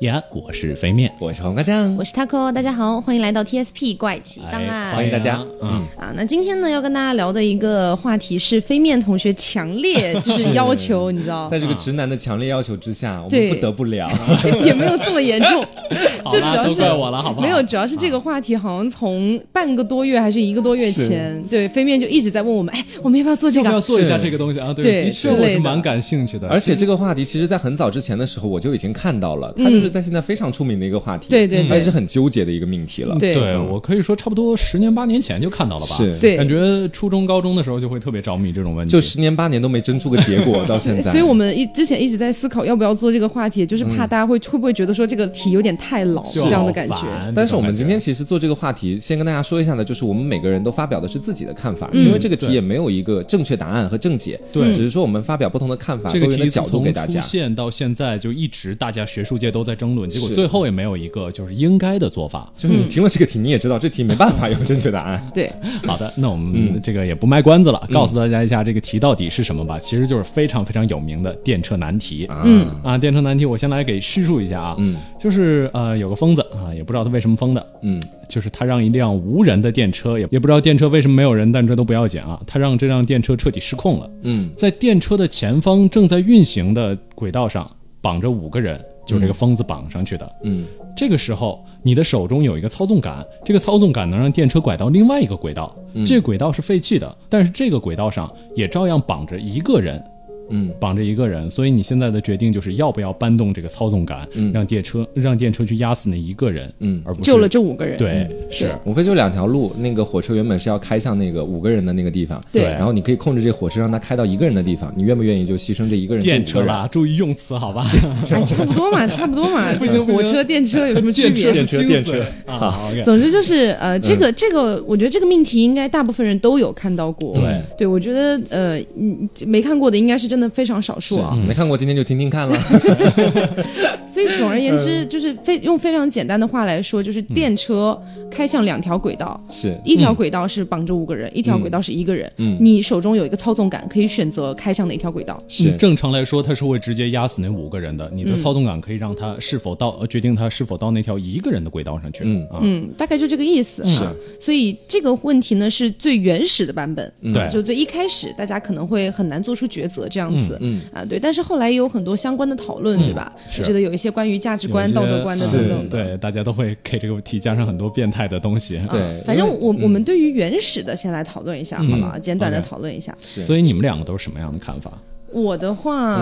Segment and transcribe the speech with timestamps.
[0.00, 4.94] 呀，我是飞面，我是黄瓜酱，我是 taco，大家好，欢迎来到 TSP 怪奇档案。
[4.94, 5.42] 欢迎大家。
[5.62, 14.08] 嗯，啊，那今天呢要跟大家聊的一个话题是飞面同学强烈 就是要求，你知道，在这个直男的强烈要求之下，我们不得不聊。
[14.62, 15.66] 也没有这么严重，
[16.30, 23.80] 就主要是怪我了好不好没有，主要是这个话题好像从半个多月还是一个多月前，对飞面就一直在问我们，哎，我们要不要做这要不要？
[23.80, 24.72] 做一下这个东西啊？
[24.72, 33.16] 对的确我是蛮感兴趣的，而且这个话题，其实，在很早之前的时候，我就已经看到了，它就是在现在非常出名的一个话题，对对对而且是很纠结的一个命题了。
[33.18, 35.95] 对对我可以说差不多十年八年前就看到了吧？
[35.96, 41.10] 是对感觉初中高中的时候就会特别着迷这种问题，就十年八年都没争出个结果，到现在。
[41.10, 47.32] 所以我们一之前一直在思考要不要做这个话题，就是怕大家会会不会觉得说这个题有点太老就这样的感觉。
[47.34, 57.20] 但是我们今天其实做这个话题，先跟大家说一下呢，就是我们每个人都发表的是自己的看法，嗯因为这个题也没有一个正确答案和正解，对只是说我们发表不同的看法，这个题多元的角度从给大家。
[57.20, 62.52] 出现到现在就一直大家学术界都在争论，结果最后也没有一个就是应该的做法。
[62.56, 65.30] 就是你听了这个题，你也知道这题没办法有正确答案。
[65.34, 65.50] 对，
[65.86, 66.40] 好的，那我嗯。
[66.40, 69.78] 们这个也不卖关子了，告诉大家一下这个题到底是什么吧。
[69.78, 72.26] 其实就是非常非常有名的电车难题。
[72.44, 72.68] 嗯。
[72.82, 74.96] 啊，电车难题，我先来给叙述一下啊，嗯。
[75.18, 78.02] 就是呃有个疯子啊，也不知道他为什么疯的，嗯。
[78.28, 84.50] 就是他让一辆无人的电车，也也不知道电车为什么没有人，但这都不要紧啊，他让这辆电车彻底失控了，嗯。
[84.56, 87.70] 在电车的前方正在运行的轨道上
[88.00, 90.30] 绑着五个人，就是这个疯子绑上去的。
[90.42, 90.64] 嗯
[90.96, 100.02] 这个时候，你的手中有一个操纵杆，这个操纵杆能让电车拐到另外一个轨道，这个轨道是废弃的，但是这个轨道上也照样绑着一个人，
[100.50, 100.70] 嗯。
[100.80, 107.02] 绑着一个人，所以你现在的决定就是要不要搬动这个操纵杆，让电车让电车去压死那一个人，嗯。
[107.04, 107.96] 而不是救了这五个人。
[107.96, 108.70] 对是。
[108.84, 112.62] 无非就两条路，那个火车原本是要开向那个五个人的那个地方，对。
[112.62, 116.24] 然后你可以控制这火车让它开到一个人的地方，你愿不愿意就牺牲这一个人？
[116.24, 117.84] 电车啦，啦，注意用词好吧？
[118.30, 119.72] 哎，差不多嘛，差不多嘛。
[119.78, 121.52] 不行火车、电车有什么区别？
[121.52, 122.24] 电车电车。
[122.46, 127.34] 啊总之就是呃，这个这个，我觉得这个命题应该大部分人都有看到过。
[127.34, 131.36] 对，对我觉得呃，嗯没看过的应该是真的非常少数啊。
[131.46, 132.58] 没看过今天就听听看了。
[134.06, 142.30] 所以总而言之，就是非用非常简单的话来说，就是电车开向两条轨道，是，一条轨道是绑着五个人，一条轨道是一个人。
[142.38, 145.38] 嗯你手中有一个操纵杆，可以选择开向哪条轨道。
[145.48, 148.10] 是嗯正常来说，它是会直接压死那五个人的。
[148.14, 152.22] 你的操纵杆可以让它是否到，呃决定它是否到那条一个人的轨道上去。
[152.24, 153.84] 嗯啊，嗯，大概就这个意思。
[153.86, 161.18] 是啊所以这个问题呢是最原始的版本，对就最一开始大家可能会很难做出抉择这样子，嗯啊，对。
[161.18, 163.32] 但是后来也有很多相关的讨论，对吧？
[163.48, 166.04] 是我觉得有一些关于价值观、道德观的等等的。
[166.04, 168.80] 对，大家都会给这个问题加上很多变态的东西。
[168.90, 172.18] 对啊反正我我们对于原始的先来讨论一下，好吗？
[172.18, 173.16] 简短的讨论一下。
[173.20, 174.92] 是所以你们两个都是什么样的看法？
[175.36, 176.16] 我的话，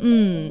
[0.00, 0.50] 嗯，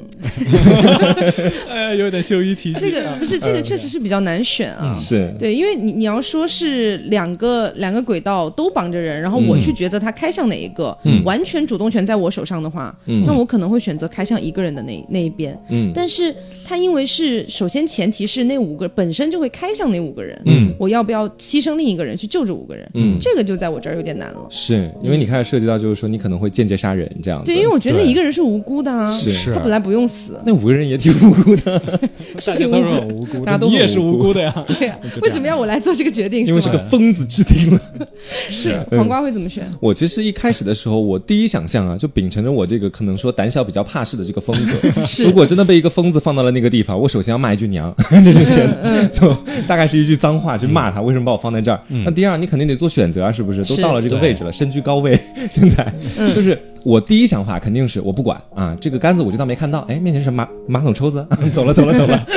[1.68, 4.94] 哎，有点羞于提这个不是这个确实是比较难选啊。
[4.94, 15.60] 是，对，因为你你要说是两个两个轨道都绑着人，然后我去抉择他开向哪一个，完全主动权在我手上的话，那我可能会选择开向一个人的那那一边。
[15.70, 15.92] 嗯。
[15.96, 22.88] 但是他因为是首先前提是那五个本身就会开向那五个人，嗯，我要不要牺牲另一个人去救这五个人？
[22.94, 23.18] 嗯。
[23.20, 24.46] 这个就在我这儿有点难了。
[24.52, 27.44] 是因为你开始涉及到就是说你可能会间接杀人这样。
[27.44, 29.32] 对，因为我觉得那一个人是无辜的啊，是。
[29.32, 31.82] 是他本来不用死，那五个人也挺无辜的，
[32.40, 34.54] 是挺无辜的，大家都很你也是无辜的呀。
[34.80, 36.46] 对呀、为什么要我来做这个决定？
[36.46, 37.82] 因为是个疯子制定了。
[38.50, 39.66] 是黄瓜会怎么选？
[39.80, 45.04] 我其实一开始的时候，我第一想象啊，就秉承着我这个可能说胆小比较怕事的这个风格。
[45.04, 45.24] 是。
[45.26, 47.94] 如果真的被一个疯子放到了那个地方，我首先要骂一句娘，
[48.24, 49.36] 这是先，就
[49.68, 51.80] 大概是一句脏话去骂他，为什么把我放在这儿？
[52.06, 53.64] 那第二，你肯定得做选择啊，是不是？
[53.66, 55.92] 都到了这个位置了，身居高位，现在
[56.36, 62.28] 就是我第一想法肯定是我不管啊，这个杆子我就当没看到，哎，面前是马马桶抽子，走了走了走了，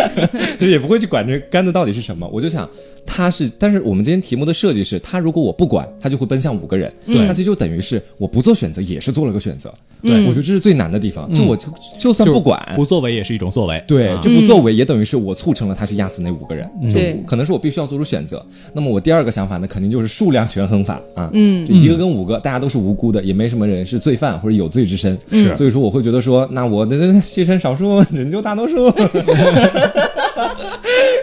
[0.61, 2.69] 就 也不会去管这杆子到底是什么，我就想
[3.05, 7.27] 他是，但是我们今天题目的设计是，他如果我不管，他就会奔向五个人，对。
[7.27, 11.69] 那其实就等于是我不做选择也是做了个选择，对我觉得这是最难的地方，就我就
[11.99, 13.83] 就算不管，不作为也是一种作为。
[13.87, 14.21] 对，啊。
[14.23, 18.45] 这不作为也等于是我促成了他去压死那五个人，就对可能是我必须要做出选择。
[18.73, 28.93] 那么我第二个想法呢，肯定就是数量权衡法啊，嗯，一个跟五个，大家都是无辜的，也没什么人是罪犯或者有罪之身，是所以说我会觉得说，那我的牺牲少数， 拯救大多数。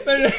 [0.05, 0.29] 但是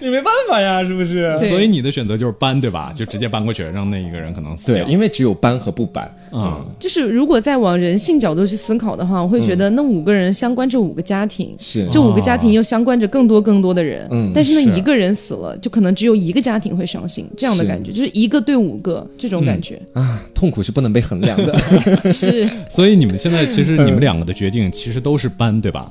[0.00, 1.38] 你没办法呀，是不是？
[1.48, 2.92] 所以你的选择就是搬，对吧？
[2.94, 6.04] 就直接搬过去，让那一个人可能死对掉。，因为只有搬和不搬。
[6.30, 11.88] 啊、就是如果再往人性角度去思考的话，我会觉得那五个人相关这五个家庭，是。
[11.90, 21.56] 这五个家庭又相关着更多更多的人，嗯但是那，一个人死了，就可能只有一个家庭会伤心，这样的感觉，就是一个对五个这种感觉，啊，痛苦是不能被衡量的。
[22.12, 22.48] 是。
[22.68, 25.90] 所以你们现在其实你们两个的决定其实都是搬，对吧？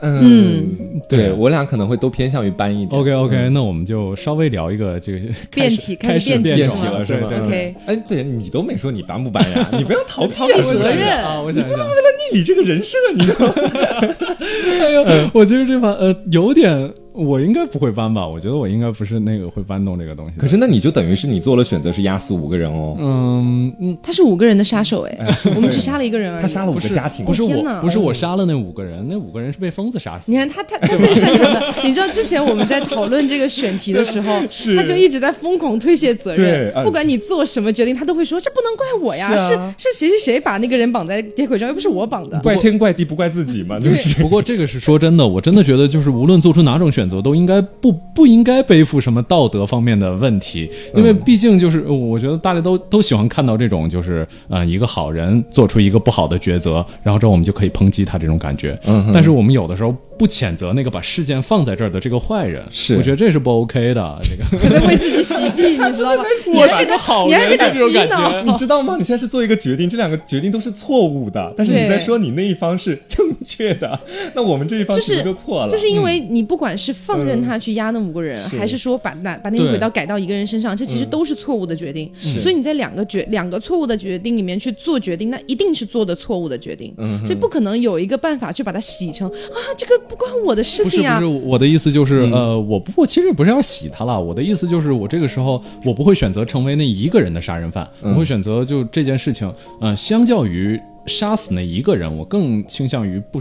[0.00, 3.00] 嗯，对我俩可能会都偏向于搬一点。
[3.00, 5.18] OK OK，、那我们就稍微聊一个这个
[5.50, 7.28] 变体开始开始辩题辩是吗了是吧？
[7.28, 7.46] 对对对。
[7.46, 9.68] OK 哎，对你都没说你搬不搬呀？
[9.76, 11.86] 你不要逃避逃避啊责任啊，我想一想，
[12.32, 13.54] 你这个人设，你知道吗？
[14.80, 18.26] 哎呦，我其实这方呃有点，我应该不会搬吧？
[18.26, 20.38] 我觉得我应该不是那个会搬动这个东西。
[20.38, 22.96] 可是那你就等于是你做了选择，是压死五个人哦。
[23.00, 25.18] 嗯嗯，他是五个人的杀手哎，
[25.56, 26.42] 我们只杀了一个人而已。
[26.42, 30.38] 他杀了五个家庭，不是我，不是我杀了那五个人，那五个人是被疯子杀死你。
[30.38, 34.40] 看他他他最擅长的，你知道之前我们在讨论这个选题的时候，
[34.76, 42.38] 他就一直在疯狂推卸责任啊，不管你做什么决定，他都会说这不能怪我呀，是是啊是谁谁谁把那个人绑在铁轨上，又不是我绑的。
[42.40, 44.22] 怪天怪地不怪自己嘛，就是。
[44.22, 58.78] 不过这个是说真的，我真的觉得就是无论做出哪种选择，都应该不不应该背负什么道德方面的问题，因为毕竟就是呃我觉得大家都都喜欢看到这种就是呃一个好人做出一个不好的抉择，然后之后我们就可以抨击他这种感觉。
[58.86, 64.18] 嗯但是我们有的时候不谴责那个把事件放在这儿的这个坏人，是我觉得这是不 OK 的。
[64.22, 66.24] 这个可能为自己洗地，你知道吗？
[66.52, 68.42] 你我还给他是个好你还给他人的这种洗感觉脑。
[68.42, 68.96] 你知道吗？
[68.98, 73.98] 你现在是做一个决定，这两个决定都是错误的，但是你在说你那一方是正确的，
[74.34, 75.70] 那我们这一方是不是就错了？
[75.70, 82.10] 就是因为你不管是放任他去压那五个人，是还是说把把把那个对轨道改到一个人身上，这其实都是错误的决定。
[82.40, 86.92] 所以你在两个决两个错误的决定里面去做决定，那一定是做的错误的决定。
[87.24, 91.46] 所以不可能有一个办法去把它洗成啊，这个不关我的事情啊不是不是，。
[91.46, 94.20] 我的意思就是，呃，我不，过其实不是要洗他了。
[94.20, 103.40] 我的意思就是，我这个时候我不会选择成为那一个人的杀人犯，我会选择就这件事情，嗯、相较于杀死那一个人，我更倾向于不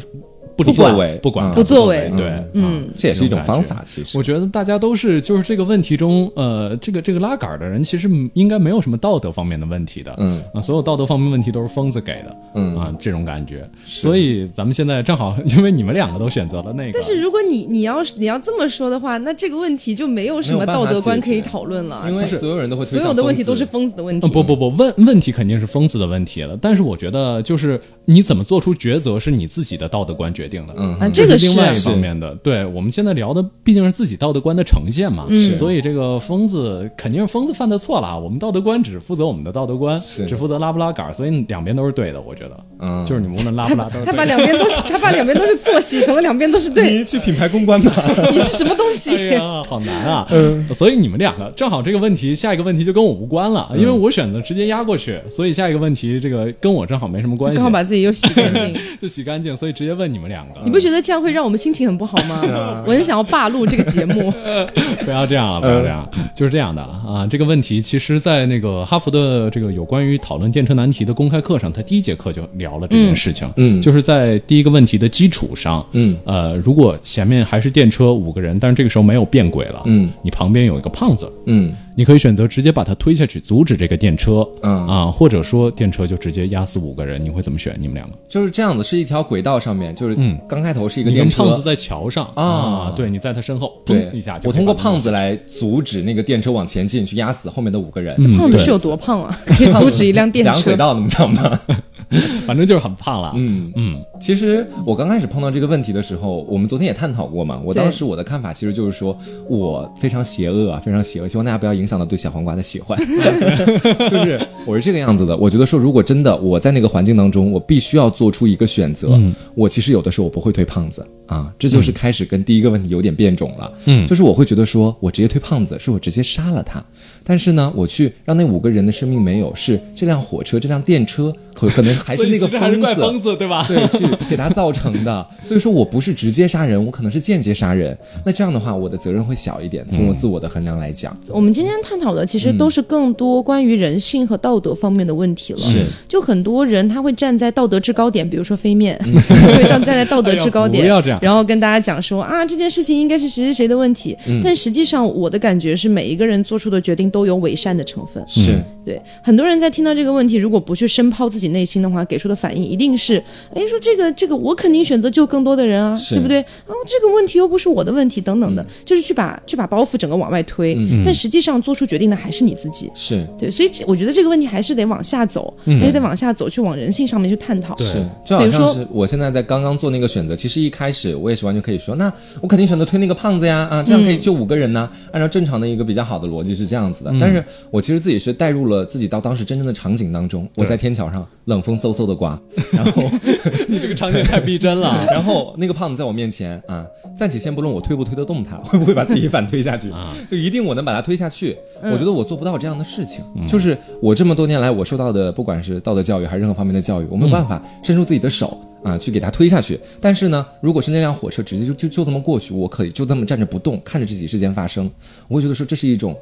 [0.57, 4.17] 不理不作为嗯不管不作为对，嗯啊这也是一种方法，其实。
[4.17, 10.41] 我觉得大家都是就是这个问题中，呃，这个这个拉杆儿的人其实应该没有什么道德方面的问题的，嗯。
[10.53, 12.75] 啊，所有道德方面问题都是疯子给的，嗯。
[12.75, 13.69] 啊，这种感觉。
[13.85, 24.25] 所以咱们现在正好，因为你们两个都选择了那个，但是如果你你要是你要这么说的话，那这个问题就没有什么道德观可以讨论了，因为所有人都会所有的问题都是疯子的问题。
[24.25, 32.33] 呃，不不不，问问题肯定是疯子的问题了，但是我觉得就是你怎么做出抉择是你自己的道德观决定的，嗯啊，这个是另外一是方面的。
[32.43, 44.27] 对我们现在聊的毕竟是自己道德观的呈现嘛，嗯所以这个疯子肯定是疯子犯的错了啊，我们道德观只负责我们的道德观，是只负责拉不拉杆，所以两边都是对的，我觉得，嗯就是你们无论拉不拉都是他把。
[44.27, 46.93] 两边都是他把两边都是错，洗 成了两边都是对。
[46.97, 47.93] 你去品牌公关吧。
[48.29, 49.29] 你是什么东哎西？
[49.29, 50.27] 呀，好难啊！
[50.31, 58.75] 嗯，所以你们两个正好这个问题，下一个问题就跟我无关了，因为我选择直接压过去，所以下一个问题这个跟我正好没什么关系刚好，把自己又洗干净。
[59.01, 60.59] 就洗干净，所以直接问你们两个。
[60.63, 62.83] 你不觉得这样会让我们心情很不好吗？
[62.85, 64.31] 我很想要罢录这个节目。
[65.03, 67.25] 不要这样了，不要这样，就是这样的啊。
[67.29, 73.47] 这个问题其实，在那个哈佛的这个有关于讨论电车难题的公开课上，他第一节课就聊了这件事情。
[73.55, 87.75] 嗯嗯就是在第一个问题的基础上，嗯呃，如果前面还是电车五个人，但是这个时候没有变轨了，嗯，你旁边有一个胖子，嗯你可以选择直接把他推下去，阻止这个电车，嗯啊，或者说电车就直接压死五个人，你会怎么选？
[87.79, 88.15] 你们两个？
[88.27, 98.15] 就是这样子，是一条轨道上面，就是嗯刚开头是一个你电车，跟胖子在桥上啊对，你在他身后，对咚一下就我通过胖子来阻止那个电车往前进，去压死后面的五个人。
[98.17, 99.35] 对胖子是有多胖啊？
[99.47, 100.51] 可以阻止一辆电车。
[100.51, 101.59] 两轨道，那么长吗？
[102.45, 103.33] 反正就是很胖了。
[103.35, 107.61] 嗯嗯，其实我刚开始碰到这个问题的时候，我们昨天也探讨过嘛。
[107.63, 109.17] 我当时我的看法其实就是说，
[109.49, 112.97] 我非常邪恶啊，非常邪恶，希望大家不要影响到对小黄瓜的喜欢。
[114.09, 123.71] 就是我是这个样子的，我觉得说，如果真的我在那个环境当中，我必须要做出一个选择，嗯我其实有的时候我不会推胖子啊，这就是开始跟第一个问题有点变种了。
[123.85, 126.83] 嗯就是我会觉得说，我直接推胖子，是我直接杀了他。
[127.27, 133.65] 但是呢，我去让那五个人的生命没有，是这辆火车、这辆电车可可能 还是那个疯疯子，对吧？
[133.67, 135.27] 对，去给他造成的。
[135.43, 137.97] 所以说我不是直接杀人，我可能是间接杀人。
[138.25, 139.85] 那这样的话，我的责任会小一点。
[139.89, 145.59] 从我自我的衡量来讲，我们今天探讨的其实都是更多关于人性和道德方面的问题了。
[145.59, 154.15] 是就很多人他会站在道德制高点，比如说飞面， 会站站在道德制高点，哎不要这样然后跟大家讲说啊，这件事情应该是谁谁谁的问题。
[154.43, 158.23] 但实际上，我的感觉是每一个人做出的决定都有伪善的成分。
[158.27, 163.21] 是对，很多人在听到这个问题，如果不去深抛自己内心的话，给出的反应一定是，
[163.53, 166.39] 哎，说这个这个我肯定选择救更多的人啊，是对不对？
[166.41, 172.89] 啊，这个问题又不是我的问题，等等的，就是去把去把包袱整个往外推，但实际上做出决定的还是你自己。
[172.95, 177.77] 是对，所以我觉得这个问题还是得往下走，还是得往下走，去往人性上面去探讨。
[177.79, 184.89] 是，就好像比如说是我现在在刚刚做那个选择，其实一开始我也是完全可以说，那我肯定选择推那个胖子呀，啊，这样可以救五个人呢。
[185.11, 187.06] 按照正常的一个比较好的逻辑是这样子的。
[187.19, 192.39] 但是我其实自己是带入了自己到当时真正的场景当中，我在天桥上冷风嗖嗖的刮，
[192.73, 193.03] 然后
[193.67, 195.05] 你这个场景太逼真了。
[195.11, 196.85] 然后那个胖子在我面前啊，
[197.17, 199.91] 暂且先不论我推不推得动他，会不会把自己反推下去，
[200.29, 201.57] 就一定我能把他推下去。
[201.81, 209.79] 我觉得我做不到这样的事情，就是我这么多年来我受到的，不管是道德教育还是任何方面的教育，我没有办法伸出自己的手啊去给他推下去。
[210.01, 214.89] 但是呢，如果是那辆火车直接就就就这么过去，我可以就这么站着不动，看着这起事件发生，
[215.27, 216.15] 我会觉得说这是一种。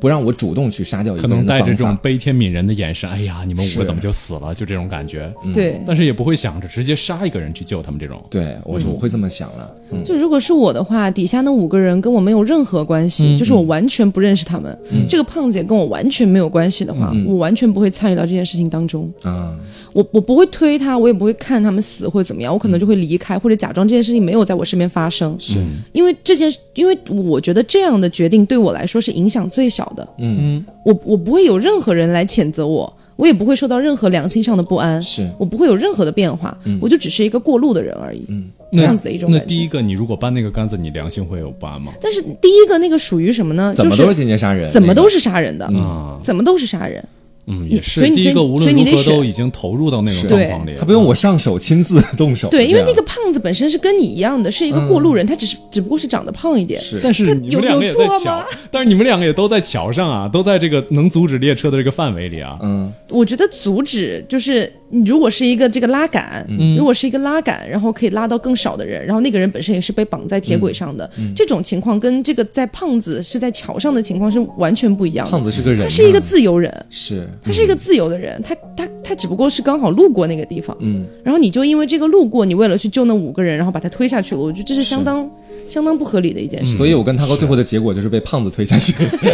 [0.00, 4.54] 不让我主动去杀掉一个人可能带着这种，悲天悯人的眼神，哎呀，你们五个怎么就死了？
[4.54, 5.32] 就这种感觉。
[5.52, 8.22] 对，但是也不会想着直接杀一个人去救他们这种。
[8.30, 14.76] 对我说我会这么想了，嗯，就如果是我的话，底下那五个人跟我没有任何关系，就是我完全不认识他们。
[15.08, 19.10] 这个胖子也跟我完全没有关系的话，我完全不会参与到这件事情当中。
[19.22, 19.56] 啊，
[19.94, 25.34] 我我不会推他，我也不会看他们死或者怎么样，我可能就会离开，或者假装这件事情没有在我身边发生。
[25.38, 25.54] 是，
[25.92, 30.08] 因为这件，因为我觉得这样的决定对我来说是影响最小的。
[30.18, 38.24] 嗯，我我不会有任何人来谴责我，我也不会受到任何良心上的不安，是我不会有任何的变化，我就只是一个过路的人而已。
[38.28, 39.44] 嗯，这样子的一种感觉。
[39.44, 41.92] 那第一个，你如果搬那个杆子，你良心会有不安吗？
[42.00, 43.74] 但是第一个那个属于什么呢？
[43.74, 47.02] 怎么都是间接杀人，怎么都是是杀人的，啊，怎么都是杀人。
[47.02, 47.08] 嗯，
[47.48, 48.10] 你也是所以。
[48.10, 50.72] 你第一个，无论如何都已经投入到那种状况里。
[50.78, 56.80] 他不用我上手亲自动手，对，因为那个胖子本身是跟你一样的，是一个过路人，他只是只不过是长得胖一点。
[56.80, 62.58] 是，但是他有你们两个也在桥有错吗， 但是你们两个也都在桥上啊，都在这个能阻止列车的这个范围里啊。
[62.62, 66.44] 嗯，我觉得阻止就是，你如果是一个这个拉杆，
[66.76, 75.30] 如果是一个拉杆，然后可以拉到更少的人，然后那个人本身也是被绑在铁轨上的，这种情况跟这个在胖子是在桥上的情况是完全不一样的。
[75.30, 84.88] 胖子是个人啊，他是一个自由人，是，他是一个自由的人，他他他只不过是刚好路过那个地方，嗯，然后你就因为这个路过，你为了去救那五个人，然后把他推下去了，我觉得这是。
[84.88, 85.30] 相当
[85.66, 86.76] 相当不合理的一件事情。
[86.76, 88.92] 所以我跟他哥最后的结果就是被胖子推下去，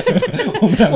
[0.62, 0.90] 我们俩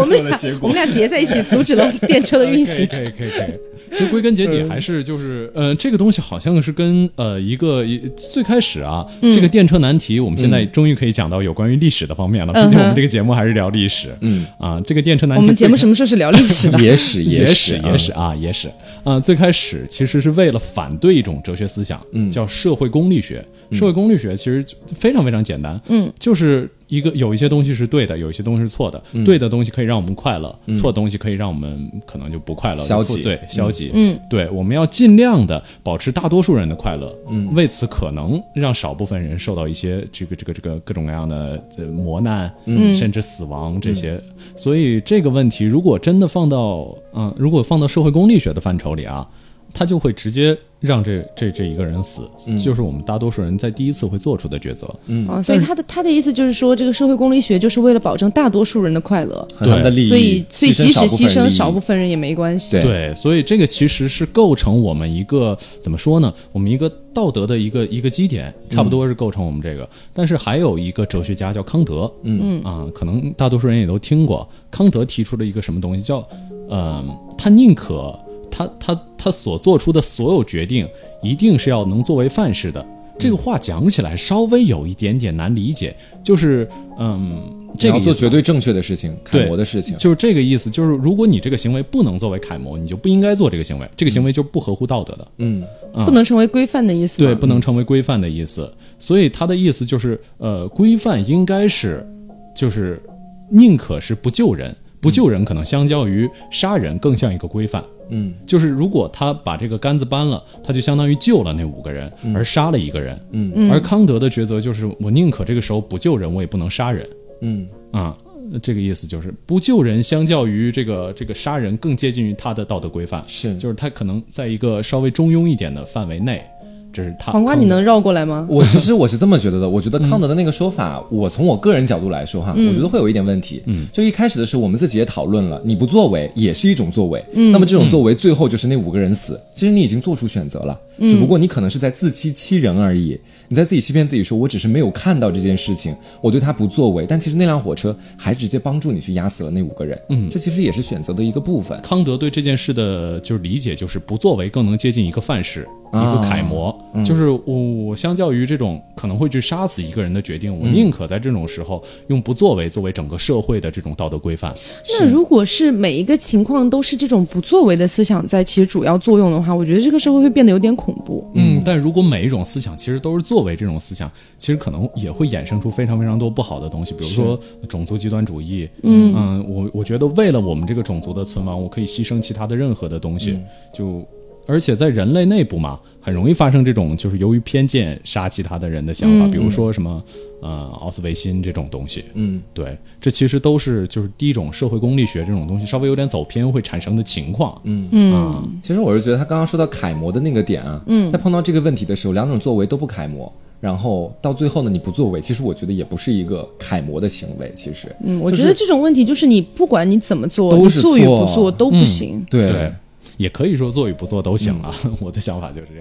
[0.61, 2.87] 我们俩叠在一起，阻止了电车的运行。
[2.87, 3.53] 可以可以可以。
[3.91, 12.53] 其实归根结底还是就是呃，这个东西好像是跟呃一个一最开始啊，这个电车难题，我们现在终于可以讲到有关于历史的方面了。
[12.53, 16.79] 毕竟我们这个节目还是聊历史，嗯啊，这个电车难题我们节目什么时候是聊历史的？
[16.81, 18.71] 野史野史史野史啊野史
[19.05, 23.43] 啊，最开始其实是为了反对一种哲学思想，嗯叫社会功利学。
[23.73, 29.03] 社会功利学其实非常非常简单，嗯，就是一个有一些东西是对的，有一些东西是错的。
[29.13, 29.25] 嗯。
[29.25, 33.23] 对的东西可以让我们快乐，错的东西可以让我们可能就不快乐、消极。
[33.23, 33.91] 对、消极。
[33.93, 44.19] 嗯，对，我们要尽量的保持大多数人的快乐，嗯，为此可能让少部分人受到一些这个这个这个各种各样的呃磨难，嗯，甚至死亡这些。
[44.57, 49.27] 所以这个问题如果真的放到嗯、如果放到社会功利学的范畴里啊，
[49.73, 52.23] 他就会直接让这这这一个人死，
[52.59, 54.87] 就是我们大多数人在第一次会做出的抉择。
[55.29, 62.81] 啊，所以他的他的意思就是说，这个社会功利学就是为了保证大多数人的快乐，对的利益，所以所以即使牺牲少部分分人也没关系。
[62.81, 66.33] 对对，所以这个其实是构成我们一个怎么说呢？
[66.53, 69.89] 我们一个道德的一个一个基点，差不多是构成我们这个。
[70.13, 74.49] 但是还有一个哲学家叫康德，嗯啊，可能大多数人也都听过。
[74.71, 76.27] 康德提出了一个什么东西，叫
[76.69, 77.03] 呃，
[77.37, 78.17] 他宁可
[78.51, 80.89] 他他他所做出的所有决定，
[81.23, 82.85] 一定是要能作为范式的。
[83.19, 86.69] 这个话讲起来稍微有一点点难理解，就是
[87.01, 87.43] 嗯，
[87.77, 95.65] 这个要做绝对正确的事情，楷模的事情，就是这个意思，就是如果你这个行为不能作为楷模，你就不应该做这个行为，这个行为就不合乎道德的，嗯
[96.07, 97.19] 不能成为规范的意思。
[97.19, 98.73] 对，不能成为规范的意思。
[99.01, 102.07] 所以他的意思就是，呃，规范应该是，
[102.55, 103.03] 就是
[103.51, 107.83] 宁可是不救人，不救人可能相较于杀人更像一个规范。
[108.11, 108.35] 嗯。
[108.47, 113.21] 就是如果他把这个杆子搬了，他就相当于救了那五个人，而杀了一个人。
[113.33, 113.71] 嗯。
[113.71, 117.09] 而康德的抉择就是，我宁可这个时候不救人，我也不能杀人。
[117.41, 117.69] 嗯。
[117.91, 118.17] 啊、
[118.63, 123.57] 这个意思就是不救人，相较于这个这个杀人更接近于他的道德规范，是。
[123.57, 126.45] 就是他可能在一个稍微中庸一点的范围内，
[126.93, 127.33] 这是他。
[127.33, 128.47] 黄瓜，你能绕过来吗？
[128.49, 133.63] 我其实我是这么觉得的，我觉得康德的那个说法，我从我个人角度来说哈，我觉得会有一点问题。
[133.67, 137.25] 嗯，就一开始的时候，我们自己也讨论了，你不作为也是一种作为。
[137.35, 143.19] 嗯，那么这种作为最后就是那五个人死，其实你已经做出选择了，只不过你可能是在自欺欺人而已。
[143.51, 149.99] 你在自己欺骗自己说，我只是没有看到这件事情，我对他不作为，但其实那辆火车还直接帮助你去压死了那五个人。
[150.11, 151.81] 嗯，这其实也是选择的一个部分。
[151.81, 157.55] 康德对这件事的就是理解，就是不作为更能接近一个范式，一个楷模，就是我
[157.87, 164.55] 我相较于这种可能会去杀死一个人的决定，我宁可在这种时候用不作为作为整个社会的这种道德规范。
[164.99, 171.31] 那如果是每一个情况都是这种不作为的思想在起主要作用的话，我觉得这个社会会变得有点恐怖。
[171.35, 178.69] 嗯，但如果每一种思想其实都是作为这种思想，其实可能也会衍生出非常非常多不好的东西，比如说种族极端主义。
[178.83, 183.39] 嗯嗯，我我觉得为了我们这个种族的存亡，我可以牺牲其他的任何的东西，
[183.75, 184.03] 就。
[184.49, 190.03] 而且在人类内部嘛，很容易发生这种就是由于偏见杀其他的人的想法，比如说什么
[190.41, 192.05] 呃奥斯维辛这种东西。
[192.15, 197.61] 嗯，对，这其实都是就是第一种社会功利学这种东西稍微有点走偏会产生的情况。
[197.65, 207.53] 嗯嗯，其实我是觉得他刚刚说到楷模的那个点啊，嗯，在碰到这个问题的时候，两种作为都不楷模，然后到最后呢，你不作为，其实我觉得也不是一个楷模的行为。
[207.55, 212.25] 其实，嗯，我觉得这种问题就是你不管你怎么做，都是你做与不做都不行。
[212.31, 212.73] 对。
[213.19, 215.77] 也可以说做与不做都行了， 我的想法就是这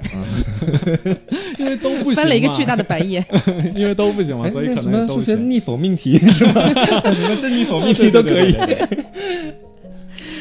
[1.07, 1.17] 样，
[1.57, 2.15] 因为都不行嘛。
[2.15, 3.23] 翻了一个巨大的白眼，
[3.75, 6.67] 因为都不行嘛，哎所以可能都行学逆否命题是吧？
[7.13, 8.53] 什么正逆否命题都可以。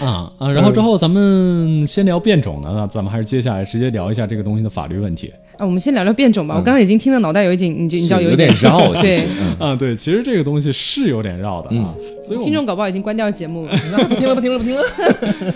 [0.00, 0.50] 啊啊！
[0.50, 5.32] 然后之后咱们先聊变种呢，那咱们还是接下来直接聊一下这个东西的法律问题。
[5.58, 6.54] 啊，我们先聊聊变种吧。
[6.54, 9.24] 我刚才已经听的脑袋有一点，你就你知道是有点点绕， 其对实。
[9.40, 13.72] 嗯啊，对，其实这个东西是有点绕的啊，所以我们听众搞不好已经关掉节目了。
[13.90, 14.82] 那不听了，不听了，不听了。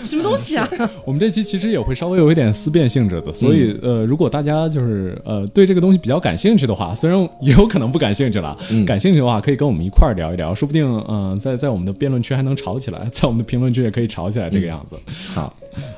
[0.03, 0.67] 什么东西啊？
[1.05, 8.57] 我们这期其实也会稍微有一点思辨性质的，所以呃，如果大家就是呃对这个东西比较感兴趣的话，虽然也有可能不感兴趣了，
[8.87, 14.95] 感兴趣的话可以跟我们一块儿聊一聊，说不定嗯、呃在在我们的辩论区还能吵起来，在我们的评论区也可以吵起来这个样子。
[15.33, 15.53] 好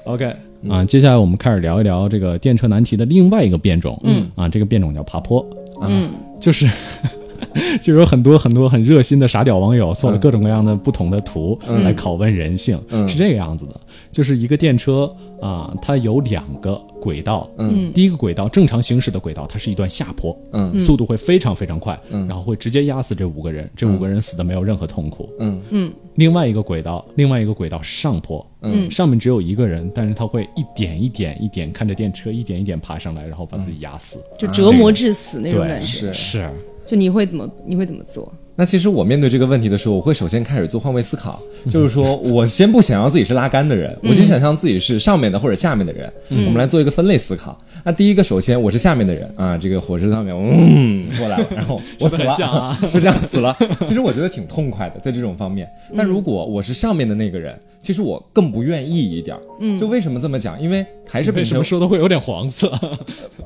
[0.06, 0.36] ，OK，
[0.68, 5.46] 啊，接下来我们开始聊一聊这个电车难题的另外一个变种，嗯，啊，这个变种叫爬坡，
[5.82, 6.10] 嗯，
[6.40, 6.68] 就是
[7.82, 13.08] 就有很多很多很热心的傻屌网友做了各种各样的不同的图来拷问人性，嗯。
[13.08, 13.80] 是这个样子的，
[14.14, 20.80] 就是一个电车啊、它有两个轨道，嗯，第一个轨道正常行驶的轨道，它是一段下坡，嗯。
[20.80, 22.26] 速度会非常非常快，嗯。
[22.28, 25.62] 然后会直接压死这五个人，这五个人死的没有任何痛苦，嗯。
[25.72, 25.94] 嗯。
[26.16, 28.90] 另外一个轨道，另外一个轨道是上坡，嗯。
[28.90, 34.24] 上面只有一个人，但是他会一点一点一点看着电车一点一点爬上来，然后把自己压死。
[34.38, 35.86] 就折磨致死那种，感觉。
[35.86, 36.14] 是。
[36.14, 36.50] 是，
[36.86, 38.32] 就你会怎么你会怎么做？
[38.56, 47.58] 那其实我面对这个问题的时候，我会首先开始做换位思考，嗯就是说我先不想象自己是拉杆的人，我先想象自己是上面的或者下面的人，嗯我们来做一个分类思考。
[47.84, 53.56] 那第一个，首先我是下面的人啊，这个火车上面，嗯， 过来了，然后我死是不是了， 啊就这样死了。
[53.88, 55.68] 其实我觉得挺痛快的，在这种方面。
[55.98, 59.36] 但如果我是上面的那个人，其实我更不愿意一点。
[59.60, 60.62] 嗯，就为什么这么讲？
[60.62, 62.72] 因为还是为什本身么说的会有点黄色？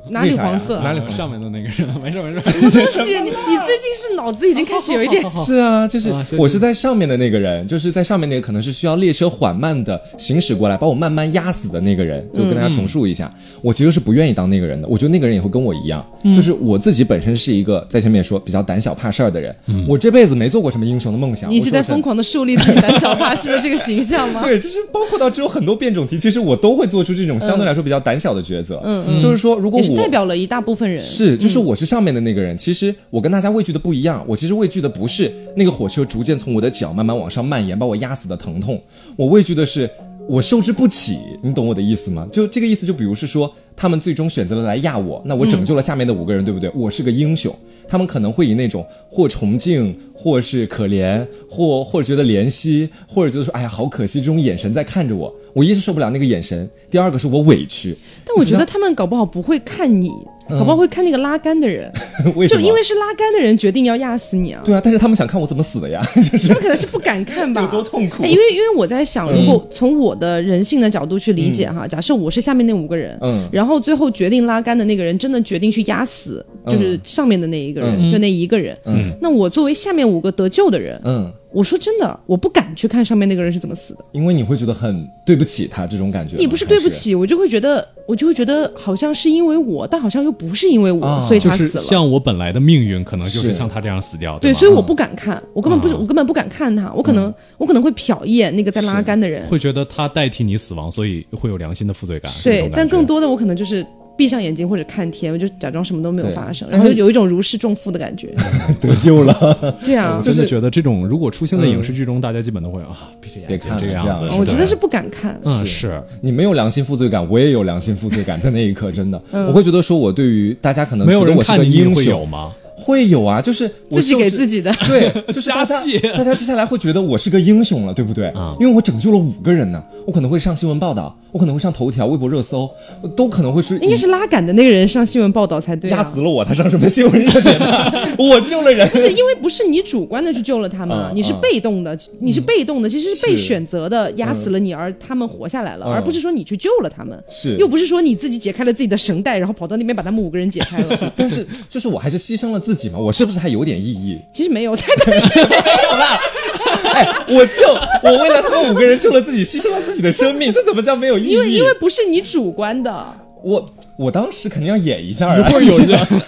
[0.09, 0.81] 哪里黄色？
[0.81, 2.51] 哪里黄上面的那个人，没事没事。
[2.51, 3.19] 什么东西？
[3.19, 12.17] 你你最近是脑子已经开始有一点 是啊，就是我是在上面的那个人，就是在上面那个可能是需要列车缓慢的行驶过来，把我慢慢压死的那个人。
[12.33, 14.87] 就跟大家重述一下，我其实是不愿意当那个人的。
[14.87, 16.05] 我觉得那个人也会跟我一样，
[16.35, 19.55] 就是我自己本身是一个在前面说比较胆小怕事儿的人，
[19.87, 21.49] 我这辈子没做过什么英雄的梦想。
[21.49, 24.41] 你一直在疯狂的树立自己胆小怕事的这个形象吗？
[24.45, 28.81] 对，就是包括到之后很多变种题，其实我都会做出这种相对来说比较胆小的抉择。
[28.83, 31.01] 嗯嗯，就是说，如果我代表了一大部分人。
[31.01, 32.55] 是，就是我是上面的那个人。
[32.57, 38.81] 其实我跟大家畏惧的不一样，我其实畏惧的不是那个火车逐渐从我的脚慢慢往上蔓延，把我压死的疼痛，
[39.15, 39.89] 我畏惧的是
[40.27, 41.17] 我受之不起。
[41.41, 42.27] 你懂我的意思吗？
[42.31, 46.69] 就这个意思，就比如是说，他们最终选择了来压我，那我拯救了下面的五个人，对不对？
[46.75, 47.53] 我是个英雄。
[47.89, 55.33] 他们可能会以那种或崇敬，或是可怜，或或者觉得怜惜，或者觉得说，哎呀，好可惜，这种眼神在看着我。
[55.53, 57.95] 我一是受不了那个眼神，第二个是我委屈。
[58.25, 60.11] 但我觉得他们搞不好不会看你，
[60.49, 61.91] 搞不好会看那个拉杆的人，
[62.35, 62.61] 为什么？
[62.61, 64.61] 就因为是拉杆的人决定要压死你啊。
[64.63, 66.47] 对啊，但是他们想看我怎么死的呀， 就是。
[66.47, 68.23] 他们可能是不敢看吧，有多痛苦。
[68.23, 73.47] 哎因为因为我在想，如果从我的人性的角度去理解哈，假设我是下面那五个人，嗯。
[73.51, 79.11] 然后最后决定拉杆的那个人真的决定去压死，就是上面的那一个人，就那一个人，嗯。
[79.21, 84.05] 那我作为下面五个得救的人，嗯，我说真的，我不敢去看上面那个人是怎么死的。
[84.11, 86.39] 因为你会觉得很对不起他这种感觉吗。
[86.39, 91.83] 也不是对不起，我就会觉得，我就会觉得好像是因为我，但好像又不是因为我，啊所以他死了。
[91.83, 102.31] 像我本来的命运，可能就是是像他这样死掉的，对，所以我不敢看，我根本不是，啊我根本不敢看他，我可能，我可能会瞟一眼那个在拉杆的人，会觉得他代替你死亡，所以会有良心的负罪感。
[102.43, 103.83] 对但更多的我可能就是
[104.17, 108.33] 闭上眼睛或者看天，我就假装什么都没有发生，然后有一种如释重负的感觉。
[108.81, 109.77] 得救了。
[109.85, 114.27] 对啊我，真的觉得这种如果出现在影视剧中，大家基本都会啊闭着眼别睛看这个样子。
[114.37, 115.39] 我觉得是不敢看。
[115.43, 122.51] 嗯是你没有良心负罪感，我也有良心负罪感，在那一刻真的，我会觉得说，我对于大家可能没有人觉得我是个看你你英雄，会有吗？
[122.77, 124.71] 会有啊，就是我自己给自己的。
[124.87, 125.75] 对，就是大家
[126.15, 128.27] 大家接下来会觉得我是个英雄了，对不对？
[128.29, 132.69] 啊因为我拯救了五个人呢，我可能会上新闻报道，我可能会上头条、微博热搜，
[133.15, 135.97] 都可能会是应该是拉杆的那个人上新闻报道才对、啊。
[135.97, 137.91] 压死了我，他上什么新闻热点呢？
[138.19, 151.13] 我救了人，不是因为不是你主观的去救了他们你是被动的，你是被动的，其实是被选择的压死了你，而他们活下来了，嗯而不是说你去救了他们，是又不是说你自己解开了自己的绳带，然后跑到那边把他们五个人解开了。
[151.15, 154.19] 但是就是我还是牺牲了自己吗，我是不是还有点意义？
[154.33, 156.19] 其实没有，太没有啦。
[156.93, 157.65] 哎，我救
[158.03, 161.31] 我为了他们五个人救了自己，牺牲了自己的生命，这怎么叫没有意义？
[161.31, 163.07] 因为因为不是你主观的，
[163.41, 165.83] 我我当时肯定要演一下啊，一会儿有一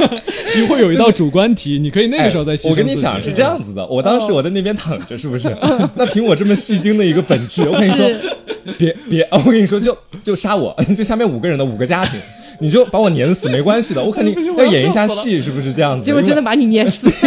[0.64, 5.54] 一会儿有一道主观题，你可以那个时候再牺牲哎我跟你讲是这样子的，我当时我在那边躺着，是不是？
[5.94, 8.20] 那凭我这么戏精的一个本质，我跟你说是，
[8.78, 12.18] 别别，我跟你说，就就杀我，就下面五个人的五个家庭。
[12.60, 16.06] 你就把我碾死没关系的，我肯定 要演一下戏，是不是这样子？
[16.06, 17.08] 结果真的把你碾死。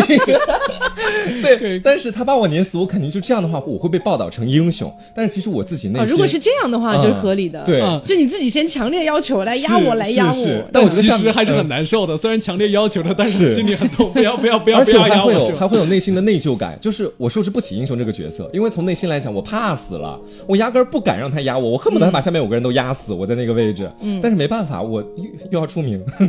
[1.43, 4.93] 对，但是他把我碾死，我肯定就这样的话，我会被报道成英雄。
[5.15, 7.63] 但是其实我自己内啊，心，如果是这样的话，嗯就是合理的。
[7.65, 10.65] 对嗯就你自己先强烈要求来压我，来压我。
[10.73, 14.13] 但我觉得像其实还是很难受的，虽然强烈要求的，但是是心里很痛。
[14.13, 23.91] 不要不要不要而且我不要压还会有还会有内心的内疚感，就是我收拾不起英雄这个角色，因为从内心来讲，我怕死了，我压根儿不敢让他压我，我恨不得他把下面五个人都压死，我在那个位置。
[24.01, 26.27] 嗯，但是没办法，我又又要出名，怎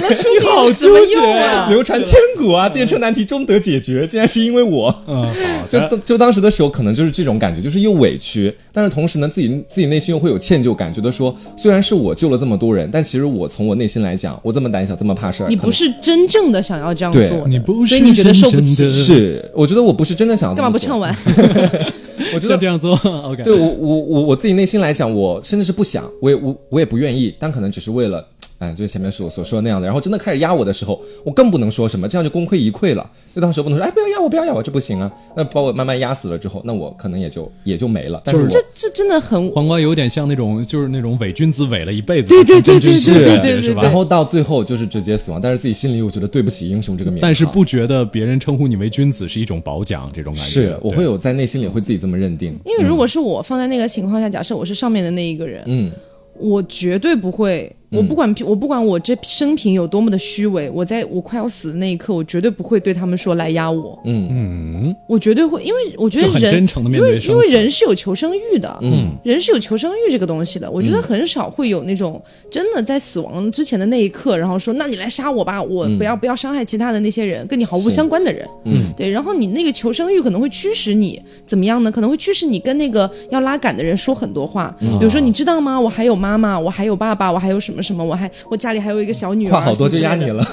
[0.00, 1.68] 么出你好纠结用啊？
[1.68, 4.94] 流传千古啊，电车难题终得解决，竟然是因为我。
[5.06, 5.98] 嗯，好 就。
[6.04, 18.88] 就当时的时候，可能就是这种感觉，就是又委屈，但是同时呢，自己自己内心又会有歉疚感，觉得说，虽然是我救了这么多人，但其实我从我内心来讲，我这么胆小，这么怕事儿，你不是真正的想要这样做，你不是所以你觉得受不起。
[18.88, 21.80] 是，我觉得我不是真的想要这么做干嘛不唱？
[21.80, 21.92] 完？
[22.34, 23.42] 我觉得这样做， OK。
[23.42, 28.26] 对我我我我自己内心来讲，我甚至是不想，我也我我也不愿意，但可能只是为了，
[28.60, 29.86] 嗯，就是前面所所说的那样的。
[29.86, 33.08] 然后真的开始压我的时候，我更不能说什么，这样就功亏一篑了。
[33.34, 35.10] 就当时不能说，哎，不要压我，不要压我，这不行啊。
[35.36, 38.20] 那把我慢慢压死了之后，那我可能也就也就没了。
[38.24, 43.82] 但是我这这真的很黄瓜有点像那种，就是那种伪君子伪了一辈子，对对对对对对对是吧？
[43.82, 52.58] 然后到最后就是直接死亡，但是自己心里又觉得对不起英雄这个名号，但是不觉得别人称呼你为君子是一种褒奖，这种感觉是我会有在内心里会自己这么认定。
[52.64, 55.92] 因为如果是我放在那个情况下，假设我是上面的那一个人，嗯，
[56.34, 64.28] 我绝对不会，我不管我不管我这生平有多么的虚伪，我在我快要死的那一刻，我绝对不会对他们说来压我，嗯。
[64.30, 81.90] 嗯，我绝对会，因为我觉得人真诚地面因为因为人是有求生欲的，嗯，人是有求生欲这个东西的，我觉得很少会有那种真的在死亡之前的那一刻，然后说那你来杀我吧，我不要不要伤害其他的那些人，跟你毫无相关的人，嗯，对，然后你那个求生欲可能会驱使你怎么样呢？
[81.90, 85.80] 可能会驱使你跟那个要拉杆的人说很多话，比如说你知道吗？
[85.80, 90.44] 我还有妈妈，我还有爸爸，我还有什么什么，我还我家里还有一个小女儿，话好多就压你了。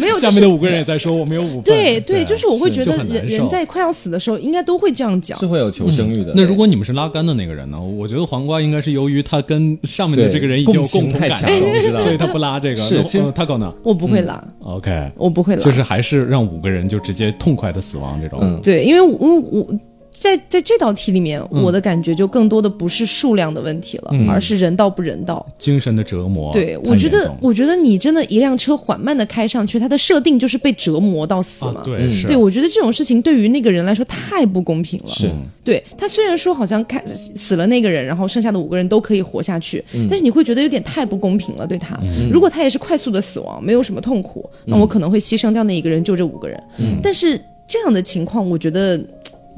[0.00, 5.46] 没有， 就是下面的五个人也在说我们有五份，对对，就是我会觉得人人在快要死的时候，应该都会这样讲是。
[5.46, 6.32] 会有求生欲的。
[6.34, 7.80] 那如果你们是拉杆的那个人呢？
[7.80, 12.82] 我觉得黄瓜应该是由于他跟上面的这个人已经有共情共同感太强了我知道 所以他不拉这个。
[12.82, 13.02] 是
[13.34, 18.38] 他搞呢我不会拉，？OK，我不会拉，就是还是让五个人就直接痛快的死亡这种。
[18.42, 19.66] 嗯对，因为我我
[20.20, 25.44] 在在这道题里面，嗯我的感觉就更多的不是数量的问题了，而是人道不人道。
[25.58, 26.52] 精神的折磨。
[26.52, 31.80] 对，我觉得，我觉得你真的一辆车缓慢的开上去，它的设定就是被折磨到死嘛。
[31.80, 35.08] 啊，对，是，对，我觉得这种事情对于那个人来说太不公平了。
[35.08, 35.30] 是
[35.62, 41.98] 对他虽然说好像开死了那个人，然后剩下的五个人都可以活下去，嗯但是你会觉得有点太不公平了，对他。
[42.32, 46.62] 如果他也是快速的死亡，没有什么痛苦，那我可能会牺牲掉那一个人救这五个人。
[46.78, 48.98] 嗯但是这样的情况，我觉得。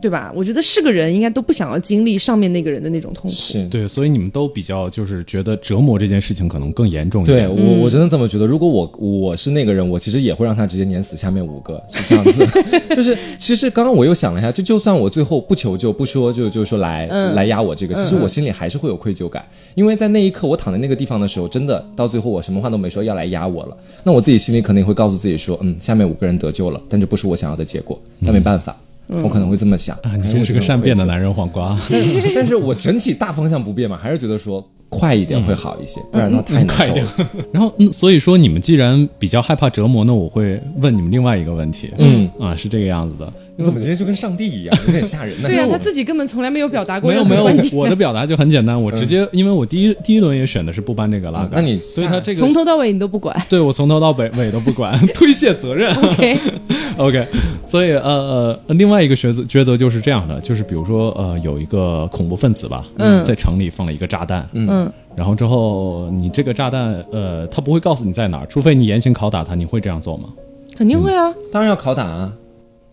[0.00, 0.32] 对吧？
[0.34, 3.36] 我觉得是个人应该都不想要经历上面那个人的那种痛苦。
[3.36, 3.66] 是。
[3.68, 7.48] 对，所以你们都比较就是觉得折磨这件事情可能更严重一点对。
[7.48, 8.46] 我，我真的这么觉得。
[8.46, 12.46] 如果我我是那个人，我其实也会让他直接碾死下面五个，是这样子。
[12.96, 28.76] 就是其实刚刚我又想了一下，就就算我最后不求救，不说就就说来、来压我这个，其实我心里还是会有愧疚感，因为在那一刻我躺在那个地方的时候，真的到最后我什么话都没说，要来压我了，那我自己心里肯定会告诉自己说，嗯，下面五个人得救了，但这不是我想要的结果，那没办法。
[29.22, 31.78] 我可能会这么想啊，你真是个善变的男人，黄瓜。
[32.34, 37.12] 但是我整体大方向不变嘛，还是觉得说快一点会好一些，不然的话太难受快一点了。。
[37.52, 41.92] 然后，嗯，所以说你们既然比较害怕折磨，那我会问你们另外一个问题。
[41.98, 45.48] 嗯啊，是这个样子的，你怎么今天就跟上帝一样，有点吓人呢？
[45.48, 53.36] 对啊，他自己根本从来没有表达过没有没有我的表达就很简单，我直接因为我第一第一轮也选的是不搬这个拉杆，那你所以他这个从头到尾你都不管。
[53.48, 55.92] 对我从头到尾尾都不管， 推卸责任。
[55.94, 57.26] OK，OK，
[57.66, 70.28] 所以呃呃，另外一个抉择抉择就是这样的，就是比如说呃，有一个恐怖分子吧，嗯在城里放了一个炸弹，嗯，然后之后你这个炸弹呃，他不会告诉你在哪儿，除非你严刑拷打他，你会这样做吗？
[70.76, 71.32] 肯定会啊。
[71.52, 72.32] 当然要拷打啊，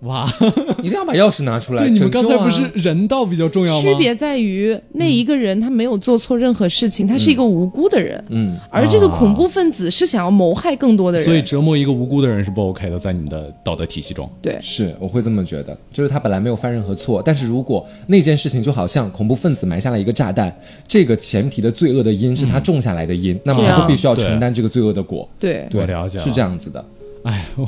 [0.01, 0.31] 哇，
[0.83, 1.83] 一定要把钥匙拿出来。
[1.83, 3.81] 对，你们刚才不是人道比较重要吗？
[3.81, 11.25] 区别在于那一个人他没有做错任何事情，他是一个无辜的人，嗯，而这个恐怖分子是想要谋害更多的人。
[11.25, 14.29] 所以折磨一个无辜的人是不 OK 的，在你们的道德体系中。
[14.39, 20.55] 对，是我会这么觉得，就是他本来没有犯任何错，但是如果那件事情就好像恐怖分子埋下了一个炸弹，
[20.87, 25.27] 这个前提的罪恶的因是他种下来的因，那么他就必须要承担这个罪恶的果。
[25.39, 26.85] 对，对，我了解了是这样子的。
[27.27, 27.67] 哎，我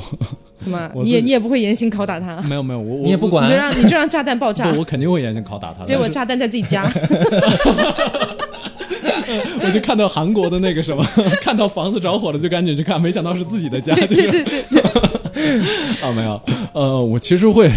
[0.60, 6.90] 怎么我你也你也不会严刑拷打他，没有没有，我我你也不管你就让你就让炸弹爆炸，，我肯定会严刑拷打他结果炸弹在自己家。
[9.62, 11.04] 我就看到韩国的那个什么，
[11.40, 13.94] 看到房子着火了就赶紧去看，没想到是自己的家。
[13.94, 14.80] 对对对对。
[16.00, 16.40] 啊，没有，
[16.72, 17.70] 呃，我其实会。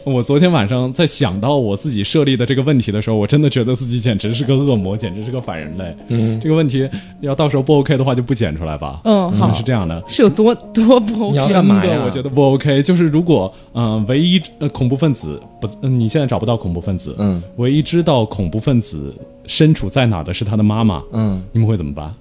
[0.06, 5.96] 我昨天晚上在想到我自己设立的这个问题的时候，我真的觉得自己简直是个恶魔，简直是个反人类。
[6.08, 6.88] 嗯，这个问题
[7.20, 9.00] 要到时候不 OK 的话，就不剪出来吧。
[9.04, 10.02] 嗯好是这样的。
[10.08, 11.30] 是有多多不 OK？
[11.32, 12.82] 你要干嘛呀我觉得不 OK。
[12.82, 19.14] 就是如果嗯、呃唯一呃恐怖分子不，呃你现在找不到恐怖分子，嗯，唯一知道恐怖分子
[19.46, 22.14] 身处在哪的是他的妈妈，嗯你们会怎么办？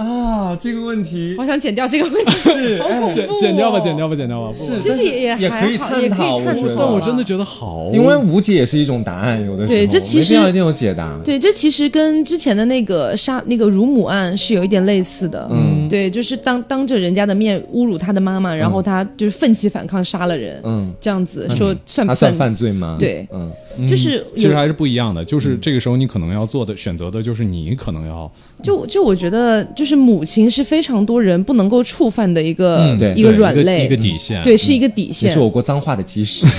[0.00, 1.34] 啊，这个问题。
[1.38, 2.50] 我想剪掉这个问题，
[3.12, 4.50] 剪剪掉吧，剪掉吧，剪掉吧。
[4.50, 6.38] 不是其实也也可以还好，也可以探讨。
[6.40, 11.20] 看我觉得懂啊但我真的觉得好，因为无解也是一种答案，有的时候对这其实没必要一定有解答。
[11.24, 15.46] 对，这其实跟之前的那个杀那个乳母案是有一点类似的。
[15.50, 15.88] 嗯。
[15.90, 22.96] 对，就是当当着人家的面侮辱他的妈妈，然后他就是奋起反抗杀了人，嗯，这样子说算不他算犯罪吗？
[22.96, 23.26] 对。
[23.32, 23.50] 嗯，
[23.88, 25.24] 就是其实还是不一样的。
[25.24, 28.30] 就是这个时候你可能要做的选择的就是你可能要
[28.62, 34.42] 就就我觉得，就是母亲是非常多人不能够触犯的一个、嗯对一个软肋，一个底线。
[34.42, 35.30] 对，是一个底也线。
[35.30, 36.46] 是我国脏话的基石。